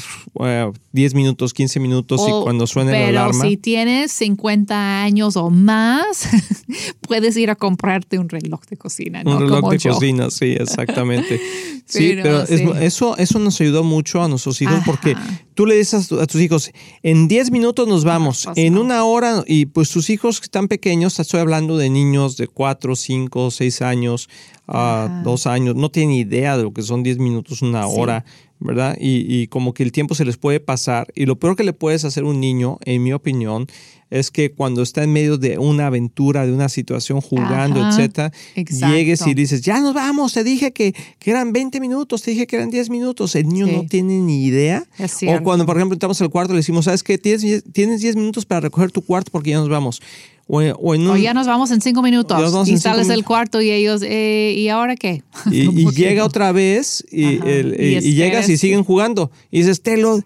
10 0.92 1.14
minutos, 1.14 1.54
15 1.54 1.80
minutos 1.80 2.20
y 2.28 2.32
cuando 2.42 2.66
suene 2.66 2.94
la 2.94 3.08
alarma. 3.10 3.42
Pero 3.42 3.52
si 3.52 3.58
tienes 3.58 4.12
50 4.14 5.04
años 5.04 5.38
o 5.38 5.52
más, 5.52 6.28
puedes 7.02 7.38
ir 7.38 7.52
a 7.52 7.56
comprarte 7.56 8.18
un 8.18 8.28
reloj 8.28 8.62
de 8.68 8.76
cocina. 8.76 9.22
Un 9.24 9.40
reloj 9.40 9.70
de 9.70 9.78
cocina, 9.78 10.32
sí, 10.32 10.56
exactamente. 10.58 11.40
sí, 11.86 12.14
pero, 12.24 12.42
eso, 12.42 13.16
eso 13.18 13.38
nos 13.38 13.62
ayudó 13.62 13.84
mucho 13.84 14.24
a 14.24 14.28
nuestros 14.28 14.60
hijos 14.64 14.80
porque 14.84 15.16
tú 15.54 15.68
le 15.68 15.76
dices 15.76 16.12
a, 16.12 16.26
tus 16.26 16.42
hijos, 16.42 16.72
en 17.04 17.28
10 17.28 17.52
minutos 17.52 17.88
nos 17.88 18.04
vamos, 18.04 18.46
pues 18.46 18.58
en 18.58 18.80
una 18.80 19.04
hora, 19.04 19.44
y 19.46 19.68
pues 19.68 19.92
tus 19.92 20.10
hijos 20.10 20.42
están 20.42 20.68
pequeños, 20.68 21.20
estoy 21.20 21.40
hablando 21.42 21.78
de 21.78 21.92
niños 21.92 22.36
de 22.36 22.48
4, 22.48 22.96
5, 22.96 23.52
6 23.52 23.82
años, 23.84 24.28
a 24.68 25.22
2 25.24 25.48
años, 25.48 25.76
no 25.76 25.92
tienen 25.92 26.16
idea 26.16 26.58
de 26.58 26.64
lo 26.64 26.74
que 26.74 26.82
son 26.82 27.04
10 27.04 27.20
minutos, 27.20 27.62
una 27.62 27.86
hora. 27.86 28.26
¿Verdad? 28.59 28.98
Y, 29.00 29.25
y, 29.27 29.48
como 29.48 29.74
que 29.74 29.83
el 29.83 29.92
tiempo 29.92 30.15
se 30.15 30.25
les 30.25 30.38
puede 30.38 30.59
pasar. 30.59 31.07
Y 31.16 31.26
lo 31.26 31.37
peor 31.37 31.56
que 31.56 31.64
le 31.64 31.73
puedes 31.73 32.06
hacer 32.06 32.23
a 32.23 32.28
un 32.28 32.40
niño, 32.40 32.80
en 32.85 33.04
mi 33.04 33.14
opinión, 33.14 33.68
es 34.09 34.31
que 34.31 34.52
cuando 34.52 34.81
está 34.81 35.04
en 35.04 35.11
medio 35.11 35.37
de 35.37 35.57
una 35.57 35.87
aventura, 35.87 36.45
de 36.45 36.54
una 36.54 36.69
situación 36.69 37.21
jugando, 37.21 37.85
etcétera, 37.85 38.31
llegues 38.56 39.26
y 39.28 39.33
dices, 39.33 39.61
ya 39.61 39.81
nos 39.81 39.94
vamos, 39.94 40.33
te 40.33 40.44
dije 40.44 40.71
que, 40.71 40.94
que, 41.19 41.31
eran 41.31 41.52
20 41.52 41.80
minutos, 41.80 42.21
te 42.21 42.31
dije 42.31 42.47
que 42.47 42.56
eran 42.56 42.69
10 42.69 42.90
minutos. 42.90 43.35
El 43.35 43.49
niño 43.49 43.68
no 43.68 43.85
tiene 43.85 44.19
ni 44.19 44.45
idea. 44.45 44.85
O 45.28 45.44
cuando, 45.44 45.66
por 45.66 45.78
ejemplo, 45.78 45.95
entramos 45.95 46.21
al 46.21 46.30
cuarto, 46.30 46.54
le 46.54 46.59
decimos, 46.59 46.85
¿sabes 46.85 47.04
qué? 47.04 47.18
Tienes, 47.18 47.64
tienes 47.71 48.02
10 48.02 48.16
minutos 48.16 48.45
para 48.45 48.61
recoger 48.61 48.92
tu 48.92 49.02
cuarto 49.02 49.31
porque 49.31 49.52
ya 49.52 49.57
nos 49.57 49.69
vamos. 49.69 50.02
O, 50.49 51.16
ya 51.16 51.33
nos 51.33 51.45
vamos 51.45 51.71
en 51.71 51.81
cinco 51.81 52.01
minutos. 52.01 52.68
Y 52.68 52.77
sales 52.77 53.09
del 53.09 53.25
cuarto 53.25 53.61
y 53.61 53.69
ellos, 53.69 54.01
eh, 54.04 54.56
¿y 54.57 54.69
ahora 54.69 54.95
qué? 54.95 55.23
Y, 55.51 55.92
llega 55.92 56.23
otra 56.23 56.51
vez 56.51 57.04
y, 57.11 57.39
y, 57.45 58.13
llegas 58.13 58.47
y 58.47 58.57
siguen 58.57 58.83
jugando. 58.83 59.30
Y 59.51 59.59
dices, 59.59 59.81
te 59.81 59.97
lo... 59.97 60.21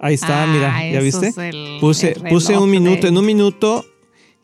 Ahí 0.00 0.14
está, 0.14 0.46
mira, 0.48 0.74
ah, 0.76 0.90
¿ya 0.90 1.00
viste? 1.00 1.32
puse 1.80 2.16
puse 2.28 2.58
un 2.58 2.68
minuto, 2.68 3.06
en 3.06 3.16
un 3.16 3.24
minuto 3.24 3.84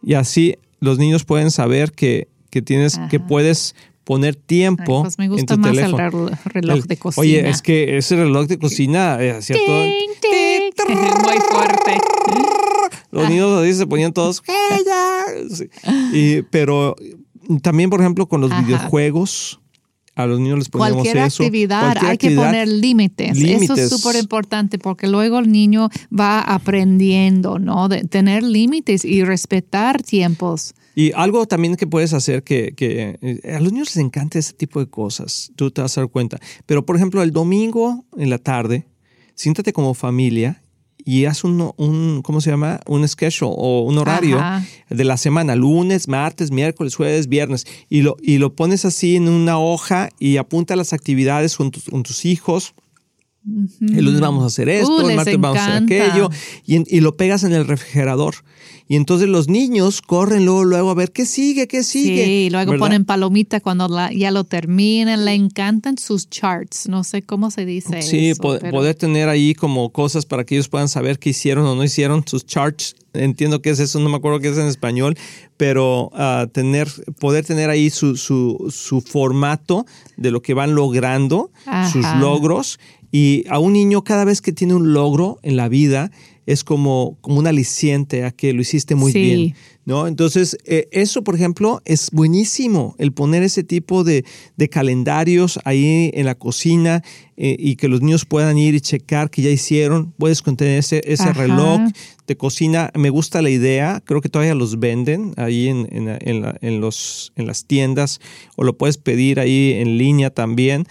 y 0.04 0.14
así 0.14 0.54
los 0.78 0.98
niños 0.98 1.24
pueden 1.24 1.50
saber 1.50 1.90
que, 1.90 2.28
que 2.50 2.62
tienes, 2.62 3.00
que 3.10 3.18
puedes 3.18 3.74
poner 4.04 4.36
tiempo 4.36 5.02
pues 5.02 5.18
me 5.18 5.28
gusta 5.28 5.56
más 5.56 5.76
el 5.76 5.94
reloj 6.44 6.84
de 6.84 6.96
cocina. 6.96 7.20
Oye, 7.20 7.48
es 7.48 7.60
que 7.60 7.98
ese 7.98 8.16
reloj 8.16 8.46
de 8.46 8.58
cocina 8.58 9.18
eh, 9.20 9.32
hacía 9.32 9.56
todo... 9.66 9.84
Muy 10.88 11.38
fuerte. 11.50 11.98
Los 13.20 13.30
niños 13.30 13.76
se 13.76 13.86
ponían 13.86 14.12
todos. 14.12 14.42
y, 16.12 16.42
pero 16.42 16.96
también, 17.62 17.90
por 17.90 18.00
ejemplo, 18.00 18.28
con 18.28 18.40
los 18.40 18.50
videojuegos. 18.64 19.60
A 20.14 20.26
los 20.26 20.40
niños 20.40 20.58
les 20.58 20.68
ponemos 20.68 20.94
cualquier 20.94 21.18
eso. 21.18 21.44
Actividad, 21.44 21.96
hay 22.04 22.18
que 22.18 22.32
poner 22.32 22.66
límites. 22.66 23.38
Eso 23.38 23.74
es 23.74 23.88
súper 23.88 24.16
importante 24.16 24.76
porque 24.76 25.06
luego 25.06 25.38
el 25.38 25.52
niño 25.52 25.90
va 26.12 26.40
aprendiendo, 26.40 27.60
¿no? 27.60 27.88
De 27.88 28.02
tener 28.02 28.42
límites 28.42 29.04
y 29.04 29.22
respetar 29.22 30.02
tiempos. 30.02 30.74
Y 30.96 31.12
algo 31.12 31.46
también 31.46 31.76
que 31.76 31.86
puedes 31.86 32.12
hacer 32.14 32.42
que, 32.42 32.74
que, 32.74 33.16
eh, 33.22 33.54
a 33.54 33.60
los 33.60 33.72
niños 33.72 33.94
les 33.94 34.04
encanta 34.04 34.40
ese 34.40 34.54
tipo 34.54 34.80
de 34.80 34.90
cosas, 34.90 35.52
tú 35.54 35.70
te 35.70 35.82
vas 35.82 35.96
a 35.96 36.00
dar 36.00 36.10
cuenta. 36.10 36.40
Pero, 36.66 36.84
por 36.84 36.96
ejemplo, 36.96 37.22
el 37.22 37.30
domingo 37.30 38.04
en 38.16 38.30
la 38.30 38.38
tarde, 38.38 38.88
siéntate 39.36 39.72
como 39.72 39.94
familia 39.94 40.60
y 41.08 41.24
haz 41.24 41.42
un, 41.42 41.72
un 41.78 42.20
¿cómo 42.20 42.42
se 42.42 42.50
llama? 42.50 42.80
Un 42.86 43.08
schedule 43.08 43.50
o 43.56 43.80
un 43.80 43.96
horario 43.96 44.38
de 44.90 45.04
la 45.04 45.16
semana, 45.16 45.56
lunes, 45.56 46.06
martes, 46.06 46.50
miércoles, 46.50 46.96
jueves, 46.96 47.28
viernes, 47.28 47.66
y 47.88 48.02
lo, 48.02 48.18
y 48.20 48.36
lo 48.36 48.54
pones 48.54 48.84
así 48.84 49.16
en 49.16 49.26
una 49.26 49.58
hoja 49.58 50.10
y 50.18 50.36
apunta 50.36 50.76
las 50.76 50.92
actividades 50.92 51.56
con 51.56 51.70
tus 51.70 52.24
hijos 52.26 52.74
el 53.80 54.04
lunes 54.04 54.20
vamos 54.20 54.42
a 54.44 54.46
hacer 54.48 54.68
esto, 54.68 54.96
Uh, 54.96 55.08
el 55.08 55.16
martes 55.16 55.38
vamos 55.40 55.58
a 55.58 55.64
hacer 55.76 55.82
encanta. 55.84 56.04
aquello, 56.12 56.30
y, 56.66 56.96
y 56.96 57.00
lo 57.00 57.16
pegas 57.16 57.44
en 57.44 57.52
el 57.52 57.66
refrigerador. 57.66 58.34
Y 58.90 58.96
entonces 58.96 59.28
los 59.28 59.48
niños 59.48 60.00
corren 60.00 60.46
luego, 60.46 60.64
luego 60.64 60.90
a 60.90 60.94
ver 60.94 61.12
qué 61.12 61.26
sigue, 61.26 61.68
qué 61.68 61.82
sigue. 61.82 62.24
Sí, 62.24 62.30
y 62.46 62.50
luego 62.50 62.72
¿verdad? 62.72 62.86
ponen 62.86 63.04
palomita 63.04 63.60
cuando 63.60 63.86
la- 63.86 64.10
ya 64.14 64.30
lo 64.30 64.44
terminan. 64.44 65.26
Le 65.26 65.34
encantan 65.34 65.98
sus 65.98 66.30
charts. 66.30 66.88
No 66.88 67.04
sé 67.04 67.20
cómo 67.20 67.50
se 67.50 67.66
dice 67.66 68.00
Sí, 68.00 68.30
eso. 68.30 68.40
po- 68.42 68.58
pero- 68.58 68.70
poder 68.72 68.94
tener 68.94 69.28
ahí 69.28 69.54
como 69.54 69.90
cosas 69.90 70.24
para 70.24 70.44
que 70.44 70.54
ellos 70.54 70.70
puedan 70.70 70.88
saber 70.88 71.18
qué 71.18 71.30
hicieron 71.30 71.66
o 71.66 71.74
no 71.74 71.84
hicieron, 71.84 72.24
sus 72.26 72.46
charts. 72.46 72.96
Entiendo 73.12 73.60
que 73.60 73.70
es 73.70 73.78
eso, 73.78 73.98
no 74.00 74.08
me 74.08 74.16
acuerdo 74.16 74.40
qué 74.40 74.48
es 74.48 74.56
en 74.58 74.66
español, 74.68 75.16
pero 75.58 76.10
ah, 76.14 76.46
tener, 76.50 76.88
poder 77.20 77.44
tener 77.44 77.68
ahí 77.68 77.90
su, 77.90 78.16
su, 78.16 78.72
su 78.74 79.02
formato 79.02 79.84
de 80.16 80.30
lo 80.30 80.40
que 80.40 80.54
van 80.54 80.74
logrando, 80.74 81.50
sus 81.92 82.04
Ajá. 82.06 82.18
logros. 82.20 82.78
Y 83.10 83.44
a 83.48 83.58
un 83.58 83.72
niño 83.72 84.04
cada 84.04 84.24
vez 84.24 84.40
que 84.40 84.52
tiene 84.52 84.74
un 84.74 84.92
logro 84.92 85.38
en 85.42 85.56
la 85.56 85.68
vida 85.68 86.10
es 86.46 86.64
como, 86.64 87.16
como 87.20 87.38
un 87.38 87.46
aliciente 87.46 88.24
a 88.24 88.30
que 88.30 88.52
lo 88.52 88.60
hiciste 88.62 88.94
muy 88.94 89.12
Sí. 89.12 89.20
bien. 89.20 89.54
¿No? 89.88 90.06
Entonces, 90.06 90.58
eh, 90.66 90.86
eso, 90.92 91.24
por 91.24 91.34
ejemplo, 91.34 91.80
es 91.86 92.10
buenísimo, 92.12 92.94
el 92.98 93.12
poner 93.12 93.42
ese 93.42 93.64
tipo 93.64 94.04
de, 94.04 94.22
de 94.58 94.68
calendarios 94.68 95.58
ahí 95.64 96.10
en 96.12 96.26
la 96.26 96.34
cocina 96.34 97.02
eh, 97.38 97.56
y 97.58 97.76
que 97.76 97.88
los 97.88 98.02
niños 98.02 98.26
puedan 98.26 98.58
ir 98.58 98.74
y 98.74 98.80
checar 98.82 99.30
que 99.30 99.40
ya 99.42 99.48
hicieron. 99.50 100.12
Puedes 100.18 100.42
contener 100.42 100.78
ese, 100.80 101.00
ese 101.06 101.32
reloj 101.32 101.80
de 102.26 102.36
cocina. 102.36 102.90
Me 102.94 103.08
gusta 103.10 103.40
la 103.40 103.48
idea, 103.48 104.02
creo 104.04 104.20
que 104.20 104.28
todavía 104.28 104.54
los 104.54 104.78
venden 104.78 105.32
ahí 105.38 105.68
en, 105.68 105.88
en, 105.90 106.18
en 106.20 106.42
la- 106.42 106.58
en 106.60 106.80
los, 106.82 107.32
en 107.36 107.46
las 107.46 107.64
tiendas 107.64 108.20
o 108.56 108.64
lo 108.64 108.76
puedes 108.76 108.98
pedir 108.98 109.40
ahí 109.40 109.72
en 109.74 109.96
línea 109.96 110.28
también 110.30 110.84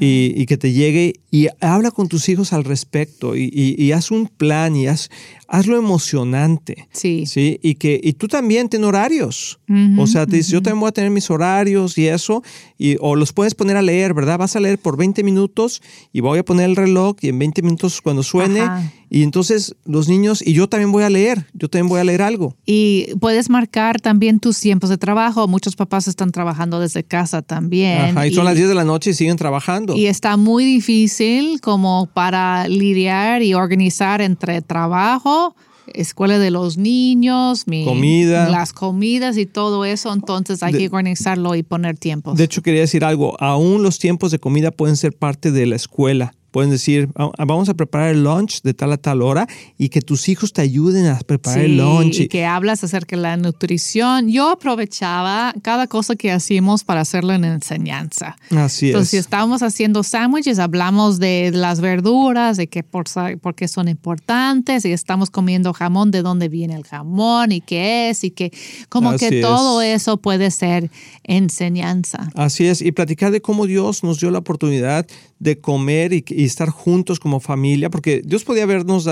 y, 0.00 0.32
y 0.34 0.46
que 0.46 0.56
te 0.56 0.72
llegue 0.72 1.20
y 1.30 1.46
habla 1.60 1.90
con 1.92 2.08
tus 2.08 2.28
hijos 2.30 2.52
al 2.52 2.64
respecto 2.64 3.36
y, 3.36 3.44
y- 3.52 3.80
y 3.80 3.92
haz 3.92 4.10
un 4.10 4.26
plan 4.26 4.74
y 4.74 4.88
haz, 4.88 5.10
hazlo 5.50 5.76
emocionante. 5.76 6.88
Sí. 6.92 7.26
Sí, 7.26 7.58
y 7.60 7.74
que 7.74 8.00
y 8.02 8.12
tú 8.14 8.28
también 8.28 8.68
ten 8.68 8.84
horarios. 8.84 9.58
O 9.98 10.08
sea, 10.08 10.26
te 10.26 10.36
dices, 10.36 10.50
yo 10.50 10.62
también 10.62 10.80
voy 10.80 10.88
a 10.88 10.92
tener 10.92 11.10
mis 11.10 11.30
horarios 11.30 11.96
y 11.96 12.08
eso, 12.08 12.42
y, 12.76 12.96
o 12.98 13.14
los 13.14 13.32
puedes 13.32 13.54
poner 13.54 13.76
a 13.76 13.82
leer, 13.82 14.14
¿verdad? 14.14 14.36
Vas 14.36 14.56
a 14.56 14.60
leer 14.60 14.78
por 14.78 14.96
20 14.96 15.22
minutos 15.22 15.80
y 16.12 16.20
voy 16.20 16.40
a 16.40 16.44
poner 16.44 16.68
el 16.70 16.74
reloj 16.74 17.16
y 17.20 17.28
en 17.28 17.38
20 17.38 17.62
minutos 17.62 18.00
cuando 18.00 18.24
suene, 18.24 18.62
Ajá. 18.62 18.92
Y 19.12 19.24
entonces 19.24 19.74
los 19.84 20.08
niños, 20.08 20.40
y 20.46 20.52
yo 20.52 20.68
también 20.68 20.92
voy 20.92 21.02
a 21.02 21.10
leer, 21.10 21.44
yo 21.52 21.68
también 21.68 21.88
voy 21.88 22.00
a 22.00 22.04
leer 22.04 22.22
algo. 22.22 22.56
Y 22.64 23.08
puedes 23.20 23.50
marcar 23.50 24.00
también 24.00 24.38
tus 24.38 24.60
tiempos 24.60 24.88
de 24.88 24.98
trabajo. 24.98 25.48
Muchos 25.48 25.74
papás 25.76 26.06
están 26.08 26.30
trabajando 26.30 26.78
desde 26.78 27.02
casa 27.02 27.42
también. 27.42 28.16
Ajá, 28.16 28.26
y 28.28 28.32
son 28.34 28.44
las 28.44 28.54
10 28.54 28.68
de 28.68 28.74
la 28.76 28.84
noche 28.84 29.10
y 29.10 29.14
siguen 29.14 29.36
trabajando. 29.36 29.96
Y 29.96 30.06
está 30.06 30.36
muy 30.36 30.64
difícil 30.64 31.60
como 31.60 32.08
para 32.14 32.68
lidiar 32.68 33.42
y 33.42 33.54
organizar 33.54 34.20
entre 34.22 34.62
trabajo, 34.62 35.56
escuela 35.92 36.38
de 36.38 36.52
los 36.52 36.76
niños, 36.76 37.66
mi- 37.66 37.84
Comida. 37.84 38.48
las 38.48 38.72
comidas 38.72 39.36
y 39.38 39.46
todo 39.46 39.84
eso. 39.84 40.12
Entonces 40.12 40.62
hay 40.62 40.72
De- 40.72 40.78
que 40.78 40.86
organizarlo 40.86 41.56
y 41.56 41.64
poner 41.64 41.98
tiempos. 41.98 42.36
De 42.36 42.44
hecho, 42.44 42.62
quería 42.62 42.82
decir 42.82 43.04
algo. 43.04 43.36
Aún 43.42 43.82
los 43.82 43.98
tiempos 43.98 44.30
de 44.30 44.38
comida 44.38 44.70
pueden 44.70 44.96
ser 44.96 45.12
parte 45.16 45.50
de 45.50 45.66
la 45.66 45.74
escuela. 45.74 46.32
Pueden 46.50 46.70
decir, 46.70 47.08
"Ah, 47.14 47.30
vamos 47.46 47.68
a 47.68 47.74
preparar 47.74 48.10
el 48.10 48.24
lunch 48.24 48.62
de 48.62 48.74
tal 48.74 48.92
a 48.92 48.96
tal 48.96 49.22
hora 49.22 49.46
y 49.78 49.88
que 49.88 50.00
tus 50.00 50.28
hijos 50.28 50.52
te 50.52 50.62
ayuden 50.62 51.06
a 51.06 51.18
preparar 51.20 51.60
el 51.60 51.70
Sí, 51.72 51.76
lunch. 51.76 52.20
y 52.20 52.28
que 52.28 52.44
hablas 52.44 52.82
acerca 52.84 53.14
de 53.16 53.22
la 53.22 53.36
nutrición. 53.36 54.28
Yo 54.28 54.50
aprovechaba 54.50 55.54
cada 55.62 55.86
cosa 55.86 56.16
que 56.16 56.32
hacíamos 56.32 56.82
para 56.84 57.02
hacerlo 57.02 57.32
en 57.34 57.44
enseñanza. 57.44 58.36
Así 58.50 58.86
Entonces, 58.88 59.10
si 59.10 59.16
es. 59.18 59.20
estábamos 59.26 59.62
haciendo 59.62 60.02
sándwiches, 60.02 60.58
hablamos 60.58 61.18
de 61.18 61.50
las 61.54 61.80
verduras, 61.80 62.56
de 62.56 62.66
qué 62.68 62.82
por, 62.82 63.04
por 63.40 63.54
qué 63.54 63.68
son 63.68 63.88
importantes, 63.88 64.84
y 64.84 64.92
estamos 64.92 65.30
comiendo 65.30 65.72
jamón, 65.72 66.10
de 66.10 66.22
dónde 66.22 66.48
viene 66.48 66.74
el 66.74 66.84
jamón 66.84 67.52
y 67.52 67.60
qué 67.60 68.10
es, 68.10 68.24
y 68.24 68.30
que 68.32 68.52
como 68.88 69.10
Así 69.10 69.28
que 69.28 69.38
es. 69.40 69.42
todo 69.46 69.82
eso 69.82 70.16
puede 70.16 70.50
ser 70.50 70.90
enseñanza. 71.24 72.30
Así 72.34 72.66
es, 72.66 72.82
y 72.82 72.92
platicar 72.92 73.30
de 73.32 73.40
cómo 73.40 73.66
Dios 73.66 74.02
nos 74.02 74.20
dio 74.20 74.30
la 74.30 74.38
oportunidad 74.38 75.06
de 75.38 75.58
comer 75.58 76.12
y, 76.12 76.24
y 76.40 76.44
estar 76.44 76.70
juntos 76.70 77.20
como 77.20 77.38
familia, 77.40 77.90
porque 77.90 78.22
Dios 78.24 78.44
podía 78.44 78.62
habernos 78.64 79.06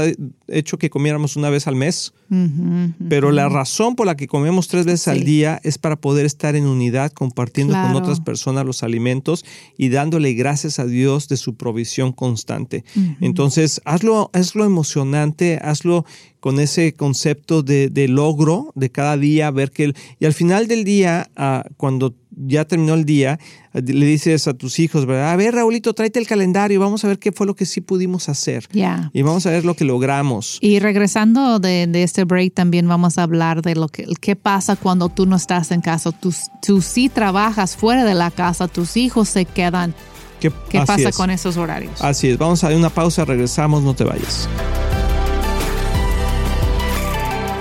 hecho 0.48 0.78
que 0.78 0.88
comiéramos 0.90 1.36
una 1.36 1.50
vez 1.50 1.66
al 1.66 1.74
mes, 1.76 2.12
pero 3.08 3.32
la 3.32 3.48
razón 3.48 3.96
por 3.96 4.06
la 4.06 4.16
que 4.16 4.26
comemos 4.26 4.68
tres 4.68 4.84
veces 4.86 5.08
al 5.08 5.24
día 5.24 5.60
es 5.64 5.78
para 5.78 5.96
poder 5.96 6.26
estar 6.26 6.56
en 6.56 6.66
unidad, 6.66 7.12
compartiendo 7.12 7.74
con 7.74 7.94
otras 7.96 8.20
personas 8.20 8.64
los 8.66 8.82
alimentos 8.82 9.44
y 9.76 9.88
dándole 9.88 10.32
gracias 10.34 10.78
a 10.78 10.86
Dios 10.86 11.28
de 11.28 11.36
su 11.36 11.54
provisión 11.54 12.12
constante. 12.12 12.84
Entonces, 13.20 13.80
hazlo, 13.84 14.30
hazlo 14.32 14.64
emocionante, 14.64 15.58
hazlo 15.62 16.04
con 16.40 16.60
ese 16.60 16.92
concepto 16.94 17.62
de, 17.62 17.88
de 17.90 18.06
logro 18.08 18.72
de 18.76 18.90
cada 18.90 19.16
día, 19.16 19.50
ver 19.50 19.70
que... 19.70 19.84
el- 19.84 19.96
y 20.20 20.24
al 20.26 20.32
final 20.32 20.68
del 20.68 20.84
día, 20.84 21.28
ah, 21.36 21.64
cuando 21.76 22.14
ya 22.46 22.64
terminó 22.64 22.94
el 22.94 23.04
día, 23.04 23.38
le 23.72 24.06
dices 24.06 24.46
a 24.48 24.54
tus 24.54 24.78
hijos, 24.78 25.06
¿verdad? 25.06 25.32
A 25.32 25.36
ver, 25.36 25.54
Raulito, 25.54 25.94
tráete 25.94 26.18
el 26.18 26.26
calendario, 26.26 26.80
vamos 26.80 27.04
a 27.04 27.08
ver 27.08 27.18
qué 27.18 27.32
fue 27.32 27.46
lo 27.46 27.54
que 27.54 27.66
sí 27.66 27.80
pudimos 27.80 28.28
hacer. 28.28 28.66
Ya. 28.72 29.10
Y 29.12 29.22
vamos 29.22 29.46
a 29.46 29.50
ver 29.50 29.64
lo 29.64 29.74
que 29.74 29.84
logramos. 29.84 30.58
Y 30.60 30.78
regresando 30.78 31.58
de, 31.58 31.86
de 31.86 32.02
este 32.02 32.24
break, 32.24 32.54
también 32.54 32.88
vamos 32.88 33.18
a 33.18 33.22
hablar 33.22 33.62
de 33.62 33.74
lo 33.74 33.88
que 33.88 34.06
qué 34.20 34.36
pasa 34.36 34.76
cuando 34.76 35.08
tú 35.08 35.26
no 35.26 35.36
estás 35.36 35.70
en 35.70 35.80
casa. 35.80 36.12
Tú, 36.12 36.34
tú 36.62 36.82
sí 36.82 37.08
trabajas 37.08 37.76
fuera 37.76 38.04
de 38.04 38.14
la 38.14 38.30
casa, 38.30 38.68
tus 38.68 38.96
hijos 38.96 39.28
se 39.28 39.44
quedan. 39.44 39.94
¿Qué, 40.40 40.52
¿Qué 40.68 40.80
pasa 40.82 41.08
es. 41.08 41.16
con 41.16 41.30
esos 41.30 41.56
horarios? 41.56 42.00
Así 42.00 42.28
es, 42.28 42.38
vamos 42.38 42.62
a 42.62 42.68
dar 42.68 42.76
una 42.76 42.90
pausa, 42.90 43.24
regresamos, 43.24 43.82
no 43.82 43.94
te 43.94 44.04
vayas. 44.04 44.48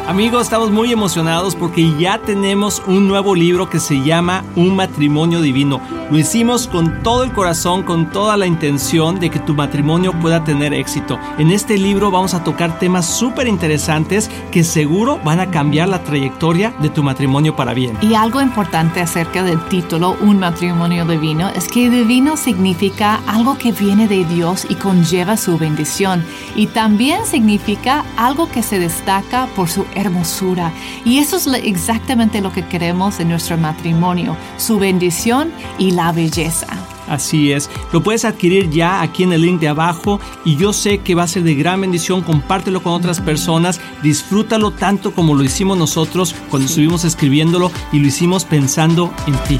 Amigos, 0.08 0.44
estamos 0.44 0.72
muy 0.72 0.94
emocionados 0.94 1.54
porque 1.54 1.92
ya 2.00 2.18
tenemos 2.18 2.82
un 2.88 3.10
nuevo 3.10 3.36
libro 3.36 3.70
que 3.70 3.82
se 3.82 4.02
llama 4.02 4.46
Un 4.56 4.74
matrimonio 4.74 5.42
divino. 5.42 5.82
Lo 6.10 6.18
hicimos 6.18 6.68
con 6.68 7.04
todo 7.04 7.26
el 7.26 7.34
corazón, 7.34 7.84
con 7.84 8.10
toda 8.10 8.38
la 8.38 8.48
intención 8.48 9.20
de 9.20 9.30
que 9.30 9.40
tu 9.40 9.54
matrimonio 9.54 10.14
pueda 10.14 10.42
tener 10.42 10.74
éxito. 10.74 11.20
En 11.38 11.52
este 11.52 11.78
libro 11.78 12.12
vamos 12.12 12.34
a 12.34 12.46
tocar 12.46 12.80
temas 12.80 13.06
súper 13.06 13.46
interesantes 13.46 14.30
que 14.50 14.64
seguro 14.64 15.20
van 15.26 15.42
a 15.42 15.52
cambiar 15.52 15.90
la 15.90 16.04
trayectoria 16.04 16.74
de 16.80 16.90
tu 16.90 17.04
matrimonio 17.04 17.58
para 17.58 17.74
bien. 17.74 17.98
Y 18.02 18.14
algo 18.14 18.40
importante 18.42 19.02
acerca 19.02 19.44
del 19.44 19.60
título 19.68 20.16
Un 20.22 20.40
matrimonio 20.40 21.04
divino 21.04 21.50
es 21.50 21.68
que 21.68 21.90
divino 21.90 22.38
significa 22.38 23.20
algo 23.28 23.58
que 23.58 23.74
viene 23.74 24.08
de 24.08 24.24
Dios 24.24 24.66
y 24.70 24.76
conlleva 24.76 25.36
su 25.36 25.58
bendición. 25.58 26.24
Y 26.56 26.68
también 26.68 27.26
significa 27.26 28.06
algo 28.16 28.50
que 28.50 28.64
se 28.64 28.80
destaca 28.80 29.48
por 29.58 29.68
su 29.68 29.86
hermosura. 29.94 30.72
Y 31.04 31.18
eso 31.18 31.36
es 31.36 31.48
exactamente 31.48 32.40
lo 32.40 32.54
que 32.54 32.66
queremos 32.66 33.20
en 33.20 33.28
nuestro 33.28 33.58
matrimonio, 33.58 34.38
su 34.56 34.80
bendición 34.80 35.52
y 35.78 35.97
la 35.98 36.13
belleza. 36.13 36.68
Así 37.10 37.51
es, 37.51 37.70
lo 37.92 38.04
puedes 38.04 38.25
adquirir 38.25 38.70
ya 38.70 39.01
aquí 39.01 39.24
en 39.24 39.34
el 39.34 39.42
link 39.42 39.60
de 39.60 39.70
abajo 39.70 40.20
y 40.46 40.56
yo 40.58 40.74
sé 40.74 41.00
que 41.00 41.16
va 41.16 41.24
a 41.24 41.27
ser 41.27 41.44
de 41.44 41.56
gran 41.56 41.82
bendición, 41.82 42.22
compártelo 42.22 42.84
con 42.84 42.94
otras 42.94 43.22
personas, 43.22 43.80
disfrútalo 44.04 44.72
tanto 44.72 45.13
como 45.13 45.34
lo 45.34 45.44
hicimos 45.44 45.77
nosotros 45.77 46.36
cuando 46.50 46.68
estuvimos 46.68 47.06
escribiéndolo 47.06 47.72
y 47.92 48.00
lo 48.00 48.08
hicimos 48.08 48.46
pensando 48.46 49.13
en 49.25 49.36
ti. 49.48 49.60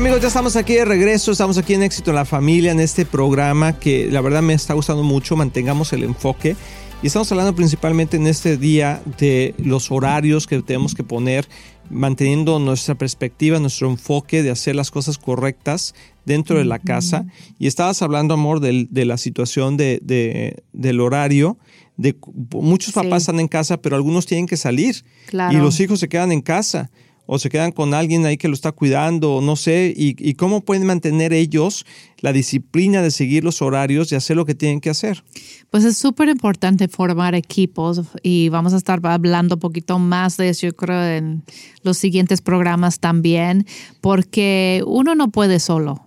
Amigos, 0.00 0.20
ya 0.22 0.28
estamos 0.28 0.56
aquí 0.56 0.74
de 0.74 0.84
regreso, 0.86 1.30
estamos 1.32 1.58
aquí 1.58 1.74
en 1.74 1.82
Éxito 1.82 2.10
en 2.10 2.16
la 2.16 2.24
Familia, 2.24 2.72
en 2.72 2.80
este 2.80 3.04
programa 3.04 3.78
que 3.78 4.08
la 4.10 4.20
verdad 4.22 4.40
me 4.42 4.54
está 4.54 4.72
gustando 4.74 5.02
mucho, 5.02 5.36
mantengamos 5.36 5.92
el 5.92 6.04
enfoque. 6.04 6.56
Y 7.02 7.06
estamos 7.06 7.30
hablando 7.32 7.54
principalmente 7.54 8.16
en 8.16 8.26
este 8.26 8.56
día 8.56 9.02
de 9.18 9.54
los 9.58 9.90
horarios 9.90 10.46
que 10.46 10.60
tenemos 10.62 10.94
que 10.94 11.02
poner, 11.04 11.46
manteniendo 11.90 12.58
nuestra 12.58 12.94
perspectiva, 12.94 13.58
nuestro 13.58 13.90
enfoque 13.90 14.42
de 14.42 14.50
hacer 14.50 14.74
las 14.74 14.90
cosas 14.90 15.18
correctas 15.18 15.94
dentro 16.24 16.58
de 16.58 16.64
la 16.64 16.78
casa. 16.78 17.26
Y 17.58 17.66
estabas 17.66 18.00
hablando, 18.02 18.34
amor, 18.34 18.60
de, 18.60 18.86
la 19.04 19.16
situación 19.18 19.76
de, 19.76 19.98
de- 20.02 20.62
del 20.72 21.00
horario. 21.00 21.58
De, 21.96 22.16
muchos 22.52 22.92
papás 22.94 23.22
Sí. 23.22 23.30
están 23.30 23.40
en 23.40 23.48
casa, 23.48 23.80
pero 23.82 23.96
algunos 23.96 24.24
tienen 24.26 24.46
que 24.46 24.56
salir. 24.56 25.04
Claro. 25.26 25.56
Y 25.56 25.60
los 25.60 25.78
hijos 25.80 26.00
se 26.00 26.08
quedan 26.08 26.32
en 26.32 26.40
casa. 26.42 26.90
O 27.32 27.38
se 27.38 27.48
quedan 27.48 27.70
con 27.70 27.94
alguien 27.94 28.26
ahí 28.26 28.36
que 28.36 28.48
lo 28.48 28.54
está 28.54 28.72
cuidando, 28.72 29.40
no 29.40 29.54
sé, 29.54 29.94
y, 29.96 30.34
cómo 30.34 30.62
pueden 30.62 30.84
mantener 30.84 31.32
ellos 31.32 31.86
la 32.18 32.32
disciplina 32.32 33.02
de 33.02 33.12
seguir 33.12 33.44
los 33.44 33.62
horarios 33.62 34.10
y 34.10 34.16
hacer 34.16 34.36
lo 34.36 34.44
que 34.44 34.56
tienen 34.56 34.80
que 34.80 34.90
hacer. 34.90 35.22
Pues 35.70 35.84
es 35.84 35.96
súper 35.96 36.28
importante 36.28 36.88
formar 36.88 37.36
equipos 37.36 38.02
y 38.24 38.48
vamos 38.48 38.74
a 38.74 38.78
estar 38.78 38.98
hablando 39.06 39.54
un 39.54 39.60
poquito 39.60 40.00
más 40.00 40.38
de 40.38 40.48
eso, 40.48 40.66
yo 40.66 40.74
creo, 40.74 41.04
en 41.04 41.44
los 41.84 41.98
siguientes 41.98 42.40
programas 42.40 42.98
también, 42.98 43.64
porque 44.00 44.82
uno 44.84 45.14
no 45.14 45.28
puede 45.28 45.60
solo. 45.60 46.04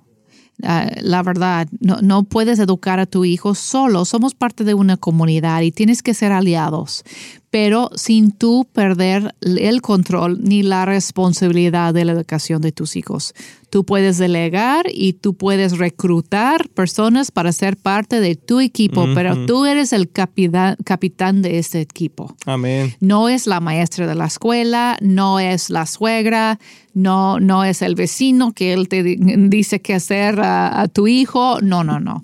Ah, 0.62 0.92
la 1.02 1.24
verdad, 1.24 1.70
no, 1.80 2.24
puedes 2.24 2.60
educar 2.60 3.00
a 3.00 3.06
tu 3.06 3.24
hijo 3.24 3.56
solo. 3.56 4.04
Somos 4.04 4.36
parte 4.36 4.66
de 4.66 4.74
una 4.74 4.98
comunidad 4.98 5.62
y 5.62 5.72
tienes 5.72 6.04
que 6.04 6.14
ser 6.14 6.34
aliados 6.34 7.06
pero 7.54 7.92
sin 7.94 8.32
tú 8.32 8.66
perder 8.74 9.36
el 9.42 9.84
control 9.84 10.44
ni 10.44 10.64
la 10.64 10.86
responsabilidad 10.86 11.94
de 11.94 12.04
la 12.04 12.14
educación 12.14 12.64
de 12.64 12.72
tus 12.72 12.96
hijos. 12.96 13.36
Tú 13.70 13.84
puedes 13.84 14.18
delegar 14.18 14.88
y 14.92 15.14
tú 15.14 15.36
puedes 15.36 15.78
reclutar 15.78 16.68
personas 16.70 17.30
para 17.30 17.52
ser 17.52 17.78
parte 17.78 18.22
de 18.22 18.36
tu 18.36 18.60
equipo, 18.60 19.06
pero 19.14 19.46
tú 19.46 19.66
eres 19.66 19.94
el 19.94 20.10
capitán, 20.10 21.42
de 21.44 21.60
ese 21.60 21.82
equipo. 21.82 22.36
Amén. 22.48 22.96
No 23.00 23.30
es 23.30 23.46
la 23.46 23.60
maestra 23.60 24.08
de 24.08 24.16
la 24.16 24.26
escuela, 24.26 24.98
no 25.02 25.40
es 25.40 25.70
la 25.70 25.86
suegra, 25.86 26.60
no, 26.94 27.40
no 27.40 27.64
es 27.64 27.82
el 27.82 27.96
vecino 27.96 28.52
que 28.54 28.74
él 28.74 28.88
te 28.88 29.04
dice 29.04 29.80
qué 29.80 29.96
hacer 29.96 30.40
a, 30.40 30.82
a 30.82 30.88
tu 30.88 31.08
hijo. 31.08 31.60
No, 31.62 31.84
no, 31.84 32.00
no. 32.00 32.24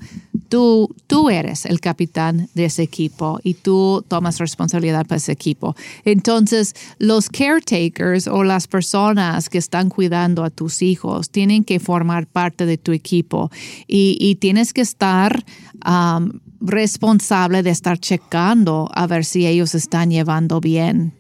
Tú, 0.49 0.95
tú 1.05 1.29
eres 1.29 1.65
el 1.65 1.79
capitán 1.79 2.49
de 2.55 2.65
ese 2.65 2.81
equipo 2.81 3.39
y 3.43 3.53
tú 3.53 4.03
tomas 4.07 4.39
responsabilidad 4.39 5.05
para 5.05 5.18
ese 5.19 5.31
equipo. 5.31 5.75
Entonces, 6.03 6.73
los 6.97 7.29
caretakers 7.29 8.27
o 8.27 8.43
las 8.43 8.67
personas 8.67 9.49
que 9.49 9.57
están 9.57 9.89
cuidando 9.89 10.43
a 10.43 10.49
tus 10.49 10.81
hijos 10.81 11.29
tienen 11.29 11.63
que 11.63 11.79
formar 11.79 12.27
parte 12.27 12.65
de 12.65 12.77
tu 12.77 12.91
equipo 12.91 13.51
y, 13.87 14.37
tienes 14.39 14.73
que 14.73 14.81
estar 14.81 15.43
responsable 16.61 17.63
de 17.63 17.69
estar 17.71 17.97
checando 17.97 18.89
a 18.93 19.07
ver 19.07 19.25
si 19.25 19.45
ellos 19.47 19.75
están 19.75 20.11
llevando 20.11 20.61
bien 20.61 21.18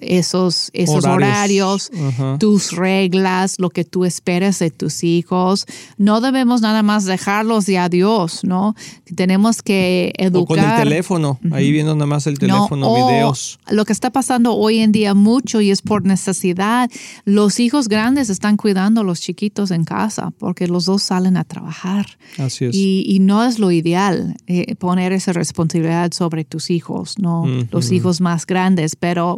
esos, 0.00 0.70
esos 0.72 1.04
horarios, 1.04 1.90
tus 2.38 2.72
reglas, 2.72 3.58
lo 3.58 3.70
que 3.70 3.84
tú 3.84 4.04
esperas 4.04 4.58
de 4.58 4.70
tus 4.70 5.02
hijos. 5.02 5.66
No 5.96 6.20
debemos 6.20 6.60
nada 6.60 6.82
más 6.82 7.04
dejarlos 7.04 7.66
de 7.66 7.78
adiós, 7.78 8.44
¿no? 8.44 8.74
Tenemos 9.16 9.62
que 9.62 10.12
educar. 10.16 10.42
O 10.42 10.46
con 10.46 10.58
el 10.58 10.76
teléfono, 10.76 11.40
ahí 11.50 11.72
viendo 11.72 11.94
nada 11.94 12.06
más 12.06 12.26
el 12.26 12.38
teléfono, 12.38 12.94
videos. 12.94 13.58
Lo 13.70 13.84
que 13.84 13.92
está 13.92 14.10
pasando 14.10 14.54
hoy 14.54 14.78
en 14.78 14.92
día 14.92 15.14
mucho 15.14 15.60
y 15.60 15.70
es 15.70 15.82
por 15.82 16.04
necesidad, 16.04 16.90
los 17.24 17.58
hijos 17.60 17.88
grandes 17.88 18.30
están 18.30 18.56
cuidando 18.56 19.00
a 19.00 19.04
los 19.04 19.20
chiquitos 19.20 19.70
en 19.70 19.84
casa 19.84 20.32
porque 20.38 20.68
los 20.68 20.84
dos 20.84 21.02
salen 21.02 21.36
a 21.36 21.44
trabajar. 21.44 22.06
Así 22.38 22.66
es. 22.66 22.74
Y, 22.74 23.18
no 23.22 23.44
es 23.44 23.60
lo 23.60 23.70
ideal 23.70 24.34
eh, 24.48 24.74
poner 24.74 25.12
esa 25.12 25.32
responsabilidad 25.32 26.10
sobre 26.12 26.44
tus 26.44 26.70
hijos, 26.70 27.18
¿no? 27.18 27.46
Los 27.70 27.92
hijos 27.92 28.20
más 28.20 28.46
grandes, 28.46 28.96
pero 28.96 29.31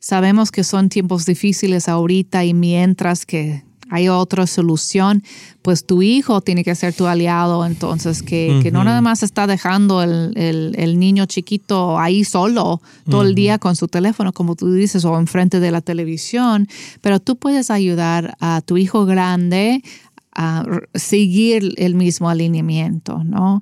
sabemos 0.00 0.50
que 0.50 0.64
son 0.64 0.88
tiempos 0.88 1.26
difíciles 1.26 1.88
ahorita 1.88 2.44
y 2.44 2.54
mientras 2.54 3.26
que 3.26 3.62
hay 3.90 4.08
otra 4.08 4.46
solución, 4.46 5.22
pues 5.62 5.86
tu 5.86 6.02
hijo 6.02 6.40
tiene 6.40 6.62
que 6.62 6.74
ser 6.74 6.92
tu 6.92 7.06
aliado, 7.06 7.64
entonces 7.64 8.22
que, 8.22 8.68
no 8.70 8.84
nada 8.84 9.00
más 9.00 9.22
está 9.22 9.46
dejando 9.46 10.02
el, 10.02 10.98
niño 10.98 11.26
chiquito 11.26 11.98
ahí 11.98 12.24
solo 12.24 12.82
todo 13.08 13.22
el 13.22 13.34
día 13.34 13.58
con 13.58 13.76
su 13.76 13.88
teléfono, 13.88 14.32
como 14.32 14.56
tú 14.56 14.72
dices, 14.72 15.04
o 15.04 15.18
enfrente 15.18 15.60
de 15.60 15.70
la 15.70 15.80
televisión, 15.80 16.68
pero 17.00 17.18
tú 17.20 17.36
puedes 17.36 17.70
ayudar 17.70 18.36
a 18.40 18.60
tu 18.60 18.76
hijo 18.76 19.06
grande 19.06 19.82
a 20.40 20.64
seguir 20.94 21.74
el 21.78 21.96
mismo 21.96 22.30
alineamiento, 22.30 23.24
¿no? 23.24 23.60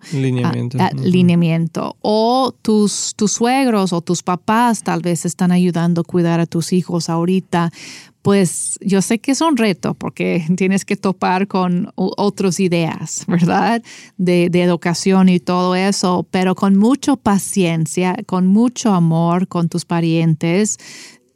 Lineamiento. 1.03 1.97
O 2.03 2.55
tus, 2.61 3.15
tus 3.17 3.33
suegros 3.33 3.95
o 3.95 4.03
tus 4.03 4.23
papás 4.23 4.83
tal 4.83 5.01
vez 5.01 5.25
están 5.25 5.53
ayudando 5.53 6.03
a 6.03 6.05
cuidar 6.05 6.39
a 6.39 6.45
tus 6.45 6.75
hijos 6.75 7.09
ahorita. 7.09 7.73
Pues 8.21 8.79
yo 8.83 9.01
sé 9.01 9.21
que 9.21 9.33
es 9.33 9.41
un 9.41 9.57
reto 9.57 9.95
porque 9.95 10.45
tienes 10.57 10.85
que 10.85 10.97
topar 10.97 11.47
con 11.49 11.93
otras 11.95 12.61
ideas, 12.61 13.25
¿verdad? 13.27 13.83
De, 14.19 14.51
de 14.51 14.63
educación 14.63 15.31
y 15.31 15.41
todo 15.41 15.75
eso, 15.75 16.27
pero 16.31 16.55
con 16.55 16.77
mucha 16.77 17.17
paciencia, 17.17 18.17
con 18.27 18.47
mucho 18.49 18.93
amor 18.93 19.49
con 19.49 19.71
tus 19.71 19.87
parientes, 19.87 20.77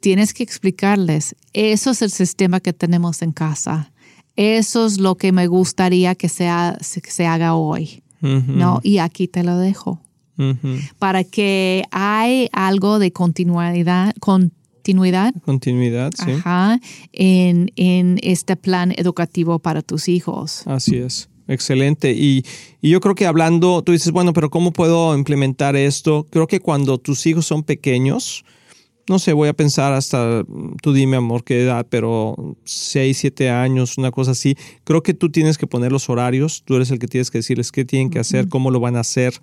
tienes 0.01 0.35
que 0.35 0.43
explicarles, 0.43 1.35
eso 1.53 1.89
es 1.89 2.03
el 2.03 2.11
sistema 2.11 2.59
que 2.59 2.73
tenemos 2.73 3.23
en 3.23 3.31
casa 3.31 3.91
eso 4.41 4.87
es 4.87 4.99
lo 4.99 5.15
que 5.15 5.31
me 5.31 5.45
gustaría 5.45 6.15
que, 6.15 6.27
sea, 6.27 6.77
se 6.81 7.27
haga 7.27 7.55
hoy. 7.55 8.01
¿no? 8.21 8.79
Y 8.83 8.99
aquí 8.99 9.27
te 9.27 9.43
lo 9.43 9.57
dejo. 9.57 10.01
Para 10.97 11.23
que 11.23 11.83
hay 11.91 12.49
algo 12.51 12.97
de 12.97 13.11
continuidad, 13.11 14.13
continuidad. 14.19 15.33
Continuidad, 15.45 16.11
sí. 16.17 16.31
en, 17.13 17.71
en 17.75 18.19
este 18.23 18.55
plan 18.55 18.91
educativo 18.95 19.59
para 19.59 19.83
tus 19.83 20.07
hijos. 20.07 20.63
Así 20.65 20.97
es. 20.97 21.29
Excelente. 21.47 22.13
Y, 22.13 22.43
y, 22.81 22.89
yo 22.89 23.01
creo 23.01 23.13
que 23.13 23.27
hablando, 23.27 23.83
tú 23.83 23.91
dices, 23.91 24.11
bueno, 24.11 24.33
pero 24.33 24.49
¿cómo 24.49 24.71
puedo 24.71 25.15
implementar 25.15 25.75
esto? 25.75 26.25
Creo 26.31 26.47
que 26.47 26.59
cuando 26.59 26.97
tus 26.97 27.25
hijos 27.27 27.45
son 27.45 27.63
pequeños, 27.63 28.43
no 29.11 29.19
sé, 29.19 29.33
voy 29.33 29.49
a 29.49 29.53
pensar 29.53 29.91
hasta, 29.93 30.43
tú 30.81 30.93
dime 30.93 31.17
amor 31.17 31.43
qué 31.43 31.63
edad, 31.63 31.85
pero 31.89 32.55
6, 32.63 33.17
7 33.17 33.49
años, 33.49 33.97
una 33.97 34.09
cosa 34.09 34.31
así. 34.31 34.55
Creo 34.85 35.03
que 35.03 35.13
tú 35.13 35.29
tienes 35.29 35.57
que 35.57 35.67
poner 35.67 35.91
los 35.91 36.09
horarios, 36.09 36.63
tú 36.63 36.77
eres 36.77 36.91
el 36.91 36.99
que 36.99 37.07
tienes 37.07 37.29
que 37.29 37.39
decirles 37.39 37.71
qué 37.71 37.83
tienen 37.83 38.09
que 38.09 38.19
hacer, 38.19 38.47
cómo 38.47 38.71
lo 38.71 38.79
van 38.79 38.95
a 38.95 39.01
hacer. 39.01 39.33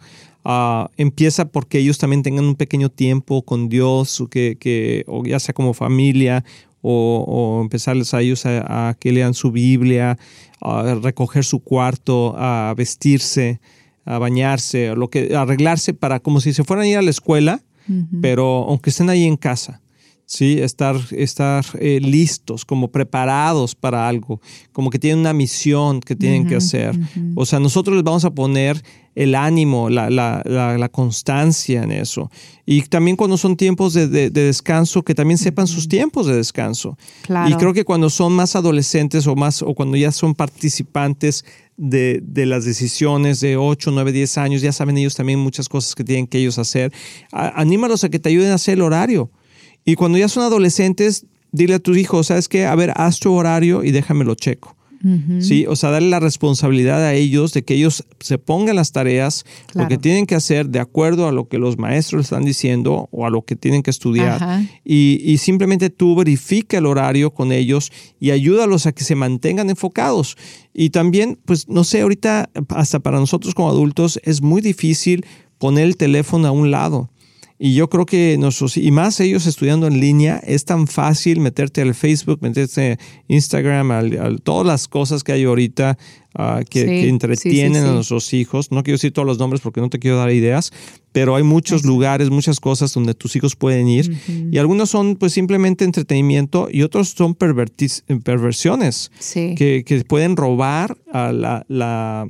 Ah, 0.43 0.91
empieza 0.97 1.49
porque 1.49 1.79
ellos 1.79 1.99
también 1.99 2.23
tengan 2.23 2.47
un 2.47 2.55
pequeño 2.55 2.89
tiempo 2.89 3.43
con 3.43 3.69
Dios, 3.69 4.25
que, 4.31 4.57
que 4.59 5.05
o 5.07 5.25
ya 5.25 5.39
sea 5.39 5.53
como 5.53 5.75
familia, 5.75 6.45
o, 6.81 7.61
empezarles 7.63 8.15
a 8.15 8.23
ellos 8.23 8.47
a, 8.47 8.97
que 8.99 9.13
lean 9.13 9.35
su 9.35 9.53
Biblia, 9.53 10.19
a 10.63 10.95
recoger 10.95 11.45
su 11.45 11.61
cuarto, 11.61 12.35
a 12.39 12.73
vestirse, 12.75 13.61
a 14.07 14.19
bañarse, 14.19 14.89
a 14.89 14.95
lo 14.95 15.11
que, 15.11 15.35
a 15.37 15.43
arreglarse 15.43 15.93
para 15.93 16.21
como 16.21 16.41
si 16.41 16.55
se 16.55 16.65
fueran 16.65 16.85
a 16.85 16.89
ir 16.89 16.97
a 16.97 17.03
la 17.03 17.11
escuela 17.11 17.61
pero 18.21 18.67
aunque 18.69 18.91
estén 18.91 19.11
ahí 19.11 19.25
en 19.25 19.37
casa, 19.37 19.81
¿sí? 20.29 20.59
estar, 20.61 20.97
estar 21.11 21.65
eh, 21.81 22.01
listos, 22.01 22.65
como 22.65 22.89
preparados 22.93 23.75
para 23.75 24.07
algo, 24.07 24.41
como 24.73 24.91
que 24.91 24.99
tienen 24.99 25.21
una 25.21 25.33
misión 25.33 26.01
que 26.01 26.15
tienen 26.15 26.47
que 26.47 26.57
hacer. 26.57 26.97
O 27.35 27.47
sea, 27.47 27.59
nosotros 27.59 27.97
les 27.97 28.05
vamos 28.05 28.25
a 28.25 28.31
poner 28.31 28.83
el 29.15 29.35
ánimo, 29.35 29.89
la, 29.89 30.11
la, 30.11 30.43
la, 30.45 30.89
constancia 30.91 31.83
en 31.83 31.91
eso. 31.91 32.31
Y 32.65 32.83
también 32.83 33.17
cuando 33.17 33.37
son 33.37 33.57
tiempos 33.57 33.95
de, 33.95 34.07
de, 34.07 34.31
descanso, 34.31 35.03
que 35.03 35.15
también 35.15 35.39
sepan 35.39 35.67
sus 35.67 35.89
tiempos 35.89 36.27
de 36.27 36.37
descanso. 36.37 36.97
Y 37.49 37.55
creo 37.55 37.73
que 37.73 37.85
cuando 37.85 38.11
son 38.11 38.35
más 38.35 38.55
adolescentes 38.55 39.27
o, 39.27 39.35
más, 39.35 39.63
o 39.63 39.75
cuando 39.75 39.97
ya 39.97 40.13
son 40.13 40.35
participantes 40.35 41.45
de, 41.79 42.21
de, 42.23 42.45
las 42.45 42.65
decisiones 42.65 43.41
de 43.41 43.57
8, 43.57 43.91
9, 43.93 44.13
10 44.13 44.39
años, 44.39 44.61
ya 44.61 44.73
saben 44.73 44.99
ellos 44.99 45.15
también 45.15 45.39
muchas 45.39 45.69
cosas 45.69 45.95
que 45.95 46.05
tienen 46.05 46.27
que 46.27 46.39
ellos 46.39 46.59
hacer. 46.59 46.93
anímalos 47.33 48.05
a 48.05 48.11
que 48.11 48.19
te 48.19 48.29
ayuden 48.29 48.51
a 48.51 48.55
hacer 48.55 48.75
el 48.75 48.83
horario. 48.83 49.31
Y 49.85 49.95
cuando 49.95 50.19
ya 50.19 50.29
son 50.29 50.43
adolescentes, 50.43 51.25
dile 51.51 51.75
a 51.75 51.79
tus 51.79 51.97
hijos, 51.97 52.27
¿sabes 52.27 52.49
qué? 52.49 52.67
A 52.67 52.75
ver, 52.75 52.93
haz 52.97 53.21
tu 53.21 53.33
horario 53.33 53.85
y 53.85 53.91
déjamelo 53.91 54.35
checo. 54.35 54.78
Sí, 55.41 55.65
o 55.67 55.77
sea, 55.77 55.91
darle 55.91 56.11
la 56.11 56.21
responsabilidad 56.21 57.05
a 57.05 57.15
ellos 57.15 57.53
de 57.53 57.63
que 57.63 57.75
ellos 57.75 58.05
se 58.19 58.39
pongan 58.39 58.77
las 58.77 58.91
tareas, 58.93 59.45
lo 59.75 59.87
que 59.87 59.97
tienen 59.97 60.27
que 60.27 60.35
hacer 60.35 60.69
de 60.71 60.81
acuerdo 60.81 61.29
a 61.29 61.33
lo 61.33 61.49
que 61.49 61.59
los 61.59 61.79
maestros 61.79 62.25
están 62.25 62.45
diciendo 62.45 63.09
o 63.13 63.25
a 63.25 63.31
lo 63.31 63.43
que 63.43 63.55
tienen 63.55 63.83
que 63.83 63.91
estudiar. 63.91 64.63
Y, 64.85 65.21
y, 65.25 65.39
simplemente 65.39 65.91
tú 65.91 66.17
verifica 66.17 66.79
el 66.79 66.87
horario 66.87 67.33
con 67.33 67.53
ellos 67.53 67.93
y 68.19 68.33
ayúdalos 68.33 68.87
a 68.87 68.93
que 68.93 69.05
se 69.05 69.15
mantengan 69.15 69.71
enfocados. 69.71 70.37
Y 70.75 70.91
también, 70.91 71.39
pues, 71.45 71.69
no 71.69 71.85
sé, 71.85 72.01
ahorita 72.01 72.51
hasta 72.71 72.99
para 72.99 73.19
nosotros 73.19 73.55
como 73.55 73.69
adultos 73.69 74.21
es 74.25 74.43
muy 74.43 74.61
difícil 74.61 75.25
poner 75.59 75.85
el 75.85 75.97
teléfono 75.97 76.49
a 76.49 76.51
un 76.51 76.71
lado. 76.71 77.11
Y 77.61 77.75
yo 77.75 77.91
creo 77.91 78.07
que 78.07 78.37
nosotros, 78.39 78.77
y 78.77 78.93
más 78.93 79.19
ellos 79.19 79.47
estudiando 79.47 79.89
en 79.89 79.99
línea, 79.99 80.41
es 80.47 80.65
tan 80.65 80.87
fácil 80.87 81.41
meterte 81.41 81.83
al 81.83 81.93
Facebook, 81.93 82.39
meterte 82.41 82.93
a 82.93 82.99
Instagram, 83.27 83.91
a, 83.91 84.03
todas 84.45 84.65
las 84.65 84.87
cosas 84.87 85.25
que 85.25 85.33
hay 85.33 85.43
ahorita 85.43 85.99
ah, 86.37 86.61
que, 86.69 87.09
entretienen 87.09 87.85
a 87.85 87.93
nuestros 87.93 88.33
hijos. 88.33 88.71
No 88.71 88.85
quiero 88.85 88.95
decir 88.95 89.13
todos 89.13 89.27
los 89.27 89.41
nombres 89.41 89.61
porque 89.61 89.81
no 89.81 89.91
te 89.91 89.99
quiero 89.99 90.19
dar 90.19 90.31
ideas, 90.31 90.73
pero 91.11 91.35
hay 91.35 91.43
muchos 91.43 91.85
lugares, 91.85 92.31
muchas 92.31 92.61
cosas 92.61 92.95
donde 92.95 93.15
tus 93.15 93.35
hijos 93.35 93.57
pueden 93.57 93.89
ir. 93.89 94.17
Y 94.53 94.59
algunos 94.59 94.91
son 94.91 95.17
pues 95.17 95.33
simplemente 95.33 95.85
entretenimiento 95.85 96.69
y 96.71 96.83
otros 96.83 97.09
son 97.09 97.35
perversiones 97.35 99.11
que, 99.35 99.83
que, 99.85 100.05
pueden 100.05 100.37
robar 100.37 100.97
a 101.13 101.33
la, 101.33 101.67
la, 101.67 102.29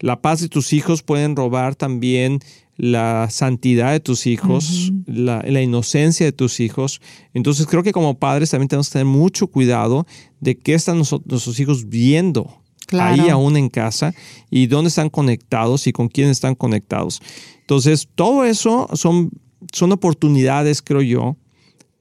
la 0.00 0.20
paz 0.20 0.40
de 0.40 0.48
tus 0.48 0.72
hijos, 0.72 1.04
pueden 1.04 1.36
robar 1.36 1.76
también 1.76 2.40
la 2.76 3.28
santidad 3.30 3.92
de 3.92 4.00
tus 4.00 4.26
hijos, 4.26 4.92
la, 5.06 5.42
inocencia 5.62 6.26
de 6.26 6.32
tus 6.32 6.60
hijos. 6.60 7.00
Entonces 7.34 7.66
creo 7.66 7.82
que 7.82 7.92
como 7.92 8.18
padres 8.18 8.50
también 8.50 8.68
tenemos 8.68 8.88
que 8.88 8.94
tener 8.94 9.06
mucho 9.06 9.46
cuidado 9.46 10.06
de 10.40 10.56
qué 10.58 10.74
están 10.74 10.96
nuestros 10.96 11.60
hijos 11.60 11.88
viendo 11.88 12.62
ahí 12.92 13.28
aún 13.28 13.56
en 13.56 13.68
casa 13.68 14.14
y 14.50 14.66
dónde 14.66 14.88
están 14.88 15.10
conectados 15.10 15.86
y 15.86 15.92
con 15.92 16.08
quién 16.08 16.28
están 16.28 16.54
conectados. 16.54 17.20
Entonces 17.60 18.08
todo 18.14 18.44
eso 18.44 18.88
son, 18.94 19.30
son 19.72 19.92
oportunidades, 19.92 20.82
creo 20.82 21.02
yo, 21.02 21.36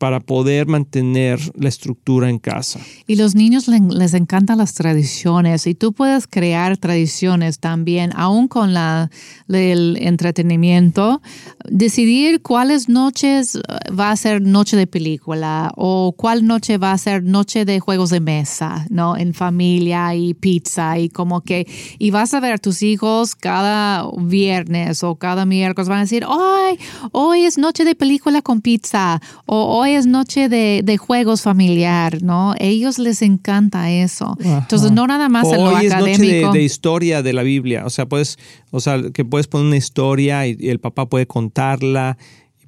para 0.02 0.20
poder 0.20 0.66
mantener 0.66 1.40
la 1.54 1.70
estructura 1.70 2.28
en 2.28 2.40
casa. 2.40 2.80
Y 3.06 3.18
los 3.18 3.36
niños 3.36 3.68
les, 3.68 4.16
encantan 4.16 4.58
las 4.58 4.74
tradiciones 4.74 5.68
y 5.68 5.76
tú 5.76 5.94
puedes 5.94 6.26
crear 6.26 6.76
tradiciones 6.78 7.60
también, 7.60 8.10
aún 8.16 8.48
con 8.48 8.74
la, 8.74 9.12
el 9.48 10.00
entretenimiento, 10.02 11.22
decidir 11.70 12.42
cuáles 12.42 12.90
noches 12.90 13.58
uh, 13.58 13.96
va 13.96 14.10
a 14.10 14.16
ser 14.16 14.42
noche 14.42 14.76
de 14.76 14.88
película 14.88 15.72
o 15.76 16.16
cuál 16.18 16.48
noche 16.48 16.80
va 16.80 16.94
a 16.94 16.98
ser 16.98 17.22
noche 17.22 17.64
de 17.64 17.80
juegos 17.80 18.10
de 18.10 18.22
mesa, 18.22 18.88
¿no? 18.90 19.16
En 19.16 19.36
familia 19.36 20.16
y 20.16 20.34
pizza 20.34 20.98
y 20.98 21.10
como 21.10 21.42
que, 21.42 21.68
y 22.00 22.10
vas 22.10 22.34
a 22.34 22.40
ver 22.40 22.54
a 22.54 22.58
tus 22.58 22.82
hijos 22.82 23.36
cada 23.36 24.10
viernes 24.18 25.04
o 25.04 25.14
cada 25.18 25.46
miércoles, 25.46 25.90
van 25.90 26.00
a 26.00 26.02
decir, 26.02 26.26
hoy, 26.26 26.80
hoy 27.12 27.42
es 27.44 27.60
noche 27.60 27.86
de 27.86 27.94
película 27.94 28.42
con 28.42 28.62
pizza 28.62 29.22
o 29.46 29.78
hoy 29.78 29.91
es 29.96 30.08
noche 30.08 30.50
de, 30.50 30.98
juegos 30.98 31.42
familiar, 31.42 32.22
¿no? 32.22 32.54
Ellos 32.60 33.00
les 33.00 33.22
encanta 33.22 33.92
eso. 33.92 34.38
Entonces, 34.44 34.92
no 34.92 35.08
nada 35.08 35.30
más 35.30 35.46
en 35.52 35.64
lo 35.64 35.72
Hoy 35.72 35.86
es 35.86 35.98
noche 35.98 36.50
de, 36.52 36.62
historia 36.62 37.22
de 37.24 37.34
la 37.34 37.44
Biblia. 37.44 37.86
O 37.86 37.90
sea, 37.90 38.06
puedes, 38.06 38.38
o 38.72 38.80
sea, 38.80 39.02
que 39.14 39.26
puedes 39.26 39.48
poner 39.48 39.68
una 39.68 39.78
historia 39.78 40.46
y 40.48 40.58
el 40.62 40.80
papá 40.80 41.08
puede 41.08 41.28
contarla 41.28 42.18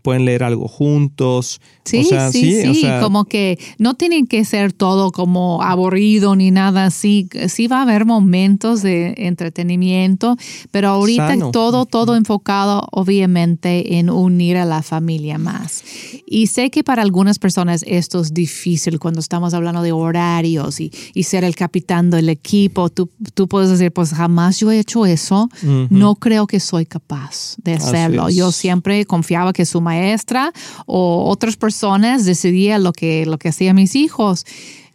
pueden 0.04 0.26
leer 0.26 0.44
algo 0.44 0.68
juntos. 0.68 1.62
Sí, 1.86 2.04
sí, 2.32 2.74
sí, 2.74 2.88
como 3.02 3.26
que 3.26 3.58
no 3.78 3.96
tienen 3.96 4.28
que 4.28 4.46
ser 4.46 4.72
todo 4.72 5.12
como 5.12 5.64
aburrido 5.64 6.36
ni 6.36 6.52
nada 6.52 6.86
así. 6.86 7.28
Sí 7.48 7.68
va 7.68 7.80
a 7.80 7.82
haber 7.82 8.06
momentos 8.06 8.82
de 8.82 9.16
entretenimiento, 9.18 10.38
pero 10.72 10.90
ahorita 10.90 11.52
todo, 11.52 11.86
todo 11.86 12.16
enfocado 12.16 12.88
obviamente 12.92 13.98
en 13.98 14.10
unir 14.10 14.58
a 14.58 14.66
la 14.66 14.82
familia 14.82 15.38
más. 15.38 15.84
Y 16.26 16.48
sé 16.48 16.70
que 16.70 16.84
para 16.84 17.02
algunas 17.02 17.40
personas 17.40 17.84
esto 17.88 18.22
es 18.22 18.34
difícil 18.34 19.00
cuando 19.00 19.20
estamos 19.20 19.54
hablando 19.54 19.82
de 19.82 19.92
horarios 19.92 20.80
y, 20.80 20.92
ser 21.24 21.46
el 21.46 21.56
capitán 21.56 22.10
del 22.10 22.28
equipo. 22.28 22.90
Tú, 22.90 23.10
tú 23.34 23.48
puedes 23.48 23.70
decir, 23.70 23.94
pues 23.94 24.14
jamás 24.14 24.60
yo 24.60 24.72
he 24.72 24.80
hecho 24.80 25.06
eso. 25.06 25.50
No 25.90 26.16
creo 26.16 26.48
que 26.48 26.60
soy 26.60 26.86
capaz 26.86 27.56
de 27.64 27.76
hacerlo. 27.76 28.30
Yo 28.30 28.52
siempre 28.52 29.06
confiaba 29.06 29.54
que 29.54 29.66
su 29.66 29.80
maestra 29.94 30.52
o 30.86 31.30
otras 31.30 31.56
personas 31.56 32.26
decidían 32.26 32.84
lo 32.84 32.94
que, 32.94 33.26
lo 33.26 33.38
que 33.38 33.50
hacían 33.50 33.76
mis 33.76 33.96
hijos. 33.96 34.46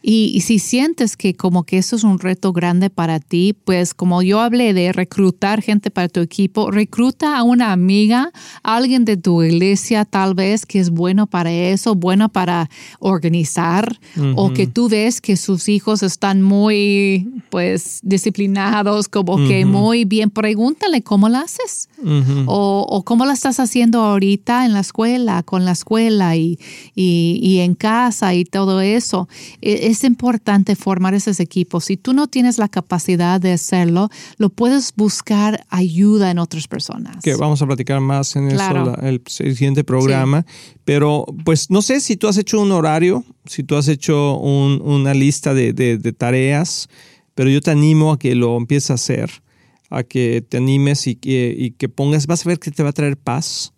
Y, 0.00 0.40
si 0.42 0.60
sientes 0.60 1.16
que 1.16 1.34
como 1.34 1.64
que 1.64 1.78
eso 1.78 1.96
es 1.96 2.04
un 2.04 2.20
reto 2.20 2.52
grande 2.52 2.88
para 2.88 3.18
ti, 3.18 3.54
pues 3.64 3.94
como 3.94 4.22
yo 4.22 4.40
hablé 4.40 4.72
de 4.72 4.92
reclutar 4.92 5.60
gente 5.60 5.90
para 5.90 6.08
tu 6.08 6.20
equipo, 6.20 6.70
recluta 6.70 7.36
a 7.36 7.42
una 7.42 7.72
amiga, 7.72 8.30
alguien 8.62 9.04
de 9.04 9.16
tu 9.16 9.42
iglesia 9.42 10.04
tal 10.04 10.34
vez 10.34 10.66
que 10.66 10.78
es 10.78 10.90
bueno 10.90 11.26
para 11.26 11.50
eso, 11.50 11.96
bueno 11.96 12.28
para 12.28 12.70
organizar, 13.00 13.98
o 14.36 14.52
que 14.52 14.68
tú 14.68 14.88
ves 14.88 15.20
que 15.20 15.36
sus 15.36 15.68
hijos 15.68 16.02
están 16.04 16.42
muy 16.42 17.28
pues 17.50 18.00
disciplinados, 18.02 19.08
como 19.08 19.36
que 19.48 19.64
muy 19.64 20.04
bien, 20.04 20.30
pregúntale 20.30 21.02
cómo 21.02 21.28
lo 21.28 21.38
haces. 21.38 21.88
O, 22.46 23.02
cómo 23.04 23.24
lo 23.24 23.32
estás 23.32 23.58
haciendo 23.58 24.00
ahorita 24.02 24.64
en 24.64 24.72
la 24.72 24.80
escuela, 24.80 25.42
con 25.42 25.64
la 25.64 25.72
escuela 25.72 26.36
y, 26.36 26.58
y, 26.94 27.58
en 27.58 27.74
casa 27.74 28.34
y 28.34 28.44
todo 28.44 28.80
eso. 28.80 29.28
E, 29.60 29.87
es 29.90 30.04
importante 30.04 30.76
formar 30.76 31.14
esos 31.14 31.40
equipos. 31.40 31.86
Si 31.86 31.96
tú 31.96 32.12
no 32.12 32.28
tienes 32.28 32.58
la 32.58 32.68
capacidad 32.68 33.40
de 33.40 33.52
hacerlo, 33.52 34.10
lo 34.36 34.50
puedes 34.50 34.92
buscar 34.94 35.64
ayuda 35.70 36.30
en 36.30 36.38
otras 36.38 36.68
personas. 36.68 37.22
Que 37.22 37.34
vamos 37.36 37.62
a 37.62 37.66
platicar 37.66 38.00
más 38.00 38.36
en 38.36 38.48
eso 38.48 38.94
el 39.00 39.22
siguiente 39.26 39.84
programa. 39.84 40.44
Pero 40.84 41.24
pues 41.42 41.70
no 41.70 41.80
sé 41.80 42.00
si 42.00 42.16
tú 42.16 42.28
has 42.28 42.36
hecho 42.36 42.60
un 42.60 42.70
horario, 42.70 43.24
si 43.46 43.62
tú 43.62 43.76
has 43.76 43.88
hecho 43.88 44.36
una 44.38 45.14
lista 45.14 45.54
de, 45.54 46.14
tareas, 46.16 46.88
pero 47.34 47.48
yo 47.48 47.62
te 47.62 47.70
animo 47.70 48.12
a 48.12 48.18
que 48.18 48.34
lo 48.34 48.58
empieces 48.58 48.90
a 48.90 48.94
hacer, 48.94 49.30
a 49.88 50.02
que 50.02 50.44
te 50.46 50.58
animes 50.58 51.06
y 51.06 51.14
que, 51.14 51.54
y 51.56 51.70
que 51.70 51.88
pongas, 51.88 52.26
vas 52.26 52.44
a 52.44 52.48
ver 52.50 52.58
que 52.58 52.70
te 52.70 52.82
va 52.82 52.90
a 52.90 52.92
traer 52.92 53.16
paz 53.16 53.72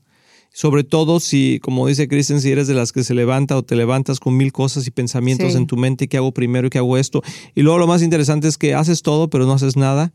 sobre 0.52 0.82
todo 0.82 1.20
si, 1.20 1.60
como 1.62 1.86
dice 1.86 2.08
Kristen, 2.08 2.40
si 2.40 2.50
eres 2.50 2.66
de 2.66 2.74
las 2.74 2.92
que 2.92 3.04
se 3.04 3.14
levanta 3.14 3.56
o 3.56 3.62
te 3.62 3.76
levantas 3.76 4.18
con 4.18 4.36
mil 4.36 4.52
cosas 4.52 4.86
y 4.86 4.90
pensamientos 4.90 5.54
en 5.54 5.66
tu 5.66 5.76
mente, 5.76 6.08
¿qué 6.08 6.16
hago 6.16 6.32
primero 6.32 6.66
y 6.66 6.70
qué 6.70 6.78
hago 6.78 6.96
esto? 6.96 7.22
Y 7.54 7.62
luego 7.62 7.78
lo 7.78 7.86
más 7.86 8.02
interesante 8.02 8.48
es 8.48 8.58
que 8.58 8.74
haces 8.74 9.02
todo, 9.02 9.30
pero 9.30 9.46
no 9.46 9.52
haces 9.52 9.76
nada. 9.76 10.12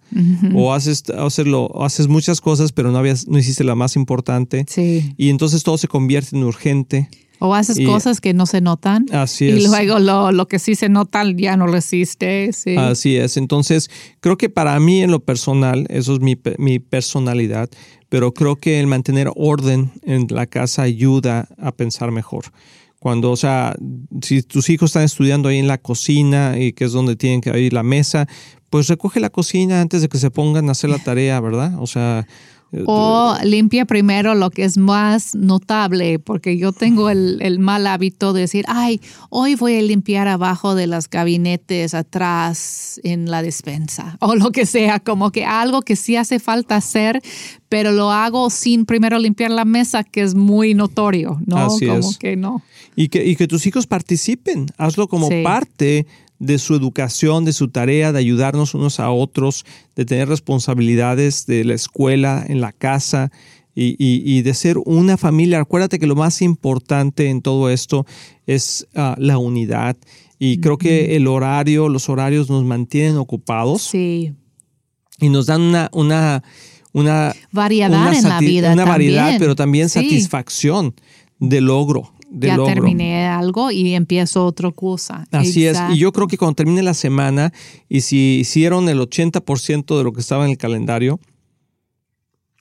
O 0.54 0.74
haces, 0.74 1.04
haces 1.10 2.08
muchas 2.08 2.42
cosas, 2.42 2.72
pero 2.74 2.92
no, 2.92 2.98
habías, 2.98 3.28
no 3.28 3.38
hiciste 3.38 3.64
la 3.64 3.76
más 3.76 3.96
importante. 3.96 4.66
Y 5.18 5.30
entonces 5.30 5.64
todo 5.64 5.78
se 5.78 5.88
convierte 5.88 6.36
en 6.36 6.44
urgente. 6.44 7.10
O 7.40 7.54
haces 7.54 7.86
cosas 7.86 8.22
que 8.22 8.34
no 8.34 8.46
se 8.46 8.62
notan. 8.62 9.06
Así 9.12 9.50
es. 9.50 9.64
Y 9.64 9.68
luego 9.68 10.00
lo, 10.00 10.32
lo, 10.32 10.48
que 10.48 10.58
sí 10.60 10.76
se 10.76 10.90
nota 10.90 11.24
ya 11.36 11.58
no 11.58 11.68
lo 11.68 11.78
hiciste. 11.78 12.50
Así 12.78 13.18
es. 13.18 13.38
Entonces, 13.38 13.90
creo 14.20 14.38
que 14.38 14.50
para 14.50 14.80
mí 14.80 15.02
en 15.02 15.12
lo 15.12 15.20
personal, 15.20 15.86
eso 15.90 16.14
es 16.14 16.22
mi, 16.22 16.38
mi 16.58 16.80
personalidad, 16.80 17.70
pero 18.16 18.34
creo 18.34 18.56
que 18.56 18.80
el 18.80 18.88
mantener 18.88 19.30
orden 19.36 19.92
en 20.04 20.28
la 20.30 20.46
casa 20.46 20.84
ayuda 20.84 21.50
a 21.58 21.74
pensar 21.74 22.12
mejor. 22.12 22.46
Cuando, 22.98 23.30
o 23.30 23.36
sea, 23.36 23.76
si 24.22 24.42
tus 24.42 24.70
hijos 24.70 24.92
están 24.92 25.04
estudiando 25.04 25.50
ahí 25.50 25.58
en 25.58 25.68
la 25.68 25.80
cocina 25.80 26.58
y 26.58 26.72
que 26.72 26.86
es 26.86 26.94
donde 26.94 27.18
tienen 27.18 27.42
que 27.42 27.60
ir 27.60 27.74
la 27.74 27.84
mesa, 27.84 28.26
pues 28.70 28.88
recoge 28.88 29.20
la 29.20 29.30
cocina 29.30 29.82
antes 29.82 30.02
de 30.02 30.08
que 30.08 30.18
se 30.18 30.32
pongan 30.32 30.70
a 30.70 30.72
hacer 30.72 30.92
la 30.92 31.00
tarea, 31.00 31.42
¿verdad? 31.42 31.74
O 31.78 31.88
sea, 31.88 32.26
o 32.86 33.36
limpia 33.44 33.86
primero 33.86 34.36
lo 34.36 34.50
que 34.50 34.64
es 34.64 34.78
más 34.78 35.36
notable, 35.36 36.20
porque 36.20 36.58
yo 36.58 36.72
tengo 36.72 37.10
el, 37.10 37.60
mal 37.60 37.88
hábito 37.88 38.34
de 38.34 38.42
decir, 38.42 38.66
ay, 38.68 39.02
hoy 39.30 39.56
voy 39.56 39.78
a 39.78 39.82
limpiar 39.82 40.28
abajo 40.28 40.76
de 40.76 40.88
los 40.88 41.10
gabinetes 41.10 41.94
atrás 41.94 43.00
en 43.04 43.30
la 43.30 43.42
despensa, 43.42 44.18
o 44.20 44.36
lo 44.36 44.52
que 44.52 44.66
sea, 44.66 45.00
como 45.00 45.32
que 45.32 45.46
algo 45.46 45.82
que 45.82 45.96
sí 45.96 46.16
hace 46.16 46.40
falta 46.40 46.76
hacer, 46.76 47.22
pero 47.70 47.92
lo 47.92 48.12
hago 48.12 48.50
sin 48.50 48.86
primero 48.86 49.20
limpiar 49.20 49.52
la 49.52 49.66
mesa, 49.66 50.04
que 50.04 50.22
es 50.22 50.36
muy 50.36 50.74
notorio, 50.74 51.40
¿no? 51.46 51.68
como 51.68 52.14
que 52.20 52.36
no. 52.36 52.62
Y 52.96 53.10
que, 53.10 53.26
y 53.26 53.36
que 53.36 53.48
tus 53.48 53.66
hijos 53.68 53.88
participen, 53.88 54.68
hazlo 54.78 55.08
como 55.08 55.30
parte 55.44 56.06
de 56.40 56.60
su 56.60 56.76
educación, 56.76 57.46
de 57.46 57.54
su 57.54 57.70
tarea, 57.70 58.12
de 58.12 58.20
ayudarnos 58.20 58.74
unos 58.74 59.00
a 59.00 59.10
otros, 59.12 59.66
de 59.96 60.06
tener 60.06 60.28
responsabilidades 60.28 61.46
de 61.46 61.64
la 61.64 61.74
escuela, 61.74 62.44
en 62.48 62.62
la 62.62 62.72
casa 62.72 63.32
y, 63.76 64.42
de 64.42 64.54
ser 64.54 64.78
una 64.86 65.18
familia. 65.18 65.60
Acuérdate 65.60 66.00
que 66.00 66.08
lo 66.08 66.16
más 66.16 66.42
importante 66.42 67.30
en 67.30 67.42
todo 67.42 67.70
esto 67.70 68.06
es 68.46 68.88
ah, 68.96 69.16
la 69.18 69.38
unidad. 69.38 69.98
Y 70.40 70.60
creo 70.60 70.78
que 70.78 71.16
el 71.16 71.28
horario, 71.28 71.90
los 71.90 72.10
horarios 72.10 72.50
nos 72.50 72.64
mantienen 72.64 73.18
ocupados. 73.18 73.82
Sí. 73.82 74.34
Y 75.20 75.30
nos 75.30 75.46
dan 75.46 75.62
una, 75.62 75.90
una, 75.94 76.44
una 76.92 77.36
variedad 77.52 78.14
en 78.14 78.30
la 78.30 78.40
vida. 78.40 78.74
Una 78.74 78.86
variedad, 78.86 79.36
pero 79.40 79.56
también 79.56 79.90
satisfacción 79.90 80.94
de 81.40 81.62
logro 81.62 82.15
ya 82.40 82.58
terminé 82.64 83.28
algo 83.28 83.72
y 83.72 83.94
empiezo 83.94 84.46
otra 84.46 84.72
cosa. 84.72 85.26
Así 85.32 85.66
es. 85.66 85.78
Y 85.92 85.98
yo 85.98 86.12
creo 86.12 86.28
que 86.28 86.38
cuando 86.38 86.56
termine 86.56 86.84
la 86.84 86.94
semana 86.94 87.54
y 87.90 88.02
si 88.02 88.40
hicieron 88.40 88.90
el 88.90 89.00
80% 89.00 89.98
de 89.98 90.04
lo 90.04 90.14
que 90.14 90.22
estaba 90.22 90.46
en 90.46 90.52
el 90.52 90.58
calendario, 90.58 91.20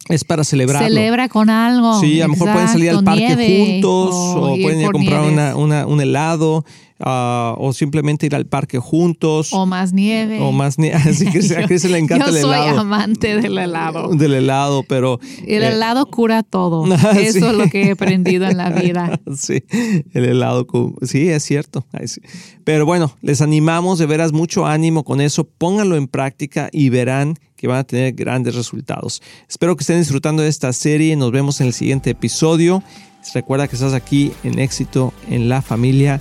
es 0.09 0.25
para 0.25 0.45
celebrar. 0.45 0.83
Celebra 0.85 1.29
con 1.29 1.49
algo. 1.49 1.99
Sí, 2.01 2.21
a 2.21 2.27
lo 2.27 2.35
mejor 2.35 2.53
pueden 2.53 2.69
salir 2.69 2.91
al 2.91 3.05
parque 3.05 3.81
juntos 3.81 4.15
o, 4.15 4.57
pueden 4.61 4.81
ir 4.81 4.87
a 4.87 4.91
comprar 4.91 5.55
una, 5.57 5.87
un 5.87 6.01
helado 6.01 6.65
Ah, 7.01 7.57
o 7.59 7.73
simplemente 7.73 8.27
ir 8.27 8.37
al 8.37 8.47
parque 8.47 8.79
juntos. 8.79 9.53
O 9.53 9.67
más 9.67 9.93
nieve. 9.93 10.39
O 10.41 10.53
más 10.53 10.79
nieve. 10.79 10.97
Así 11.05 11.27
que 11.27 11.39
a 11.57 11.67
Chris 11.67 11.85
le 11.85 11.99
encanta 11.99 12.29
el 12.29 12.37
helado. 12.37 12.67
Yo 12.67 12.71
soy 12.71 12.79
amante 12.79 13.41
del 13.41 13.59
helado. 13.59 14.09
Del 14.15 14.35
helado, 14.35 14.85
pero... 14.89 15.19
El 15.47 15.63
eh, 15.63 15.69
helado 15.69 16.07
cura 16.07 16.43
todo. 16.43 16.85
Eso 17.17 17.51
es 17.51 17.55
lo 17.57 17.69
que 17.69 17.83
he 17.83 17.91
aprendido 17.93 18.47
en 18.47 18.57
la 18.57 18.71
vida. 18.71 19.21
sí, 19.37 19.65
el 20.13 20.25
helado, 20.25 20.67
sí, 21.03 21.29
es 21.29 21.43
cierto. 21.43 21.85
Pero 22.63 22.87
bueno, 22.87 23.17
les 23.23 23.41
animamos, 23.41 23.99
de 23.99 24.07
veras, 24.07 24.33
mucho 24.33 24.67
ánimo 24.67 25.05
con 25.05 25.21
eso. 25.21 25.45
Pónganlo 25.45 25.97
en 25.97 26.07
práctica 26.07 26.69
y 26.73 26.91
verán 26.91 27.35
que 27.57 27.67
van 27.67 27.79
a 27.79 27.85
tener 27.85 28.13
grandes 28.15 28.55
resultados. 28.55 29.21
Espero 29.49 29.77
que 29.77 29.83
estén 29.83 29.99
disfrutando 29.99 30.43
de 30.43 30.49
esta 30.49 30.73
serie. 30.73 31.17
Nos 31.17 31.33
vemos 31.33 31.61
en 31.61 31.69
el 31.69 31.73
siguiente 31.73 32.11
episodio. 32.11 32.83
Recuerda 33.33 33.67
que 33.69 33.77
estás 33.77 33.95
aquí 33.95 34.33
en 34.45 34.59
éxito 34.59 35.13
en 35.29 35.49
la 35.49 35.63
familia 35.63 36.21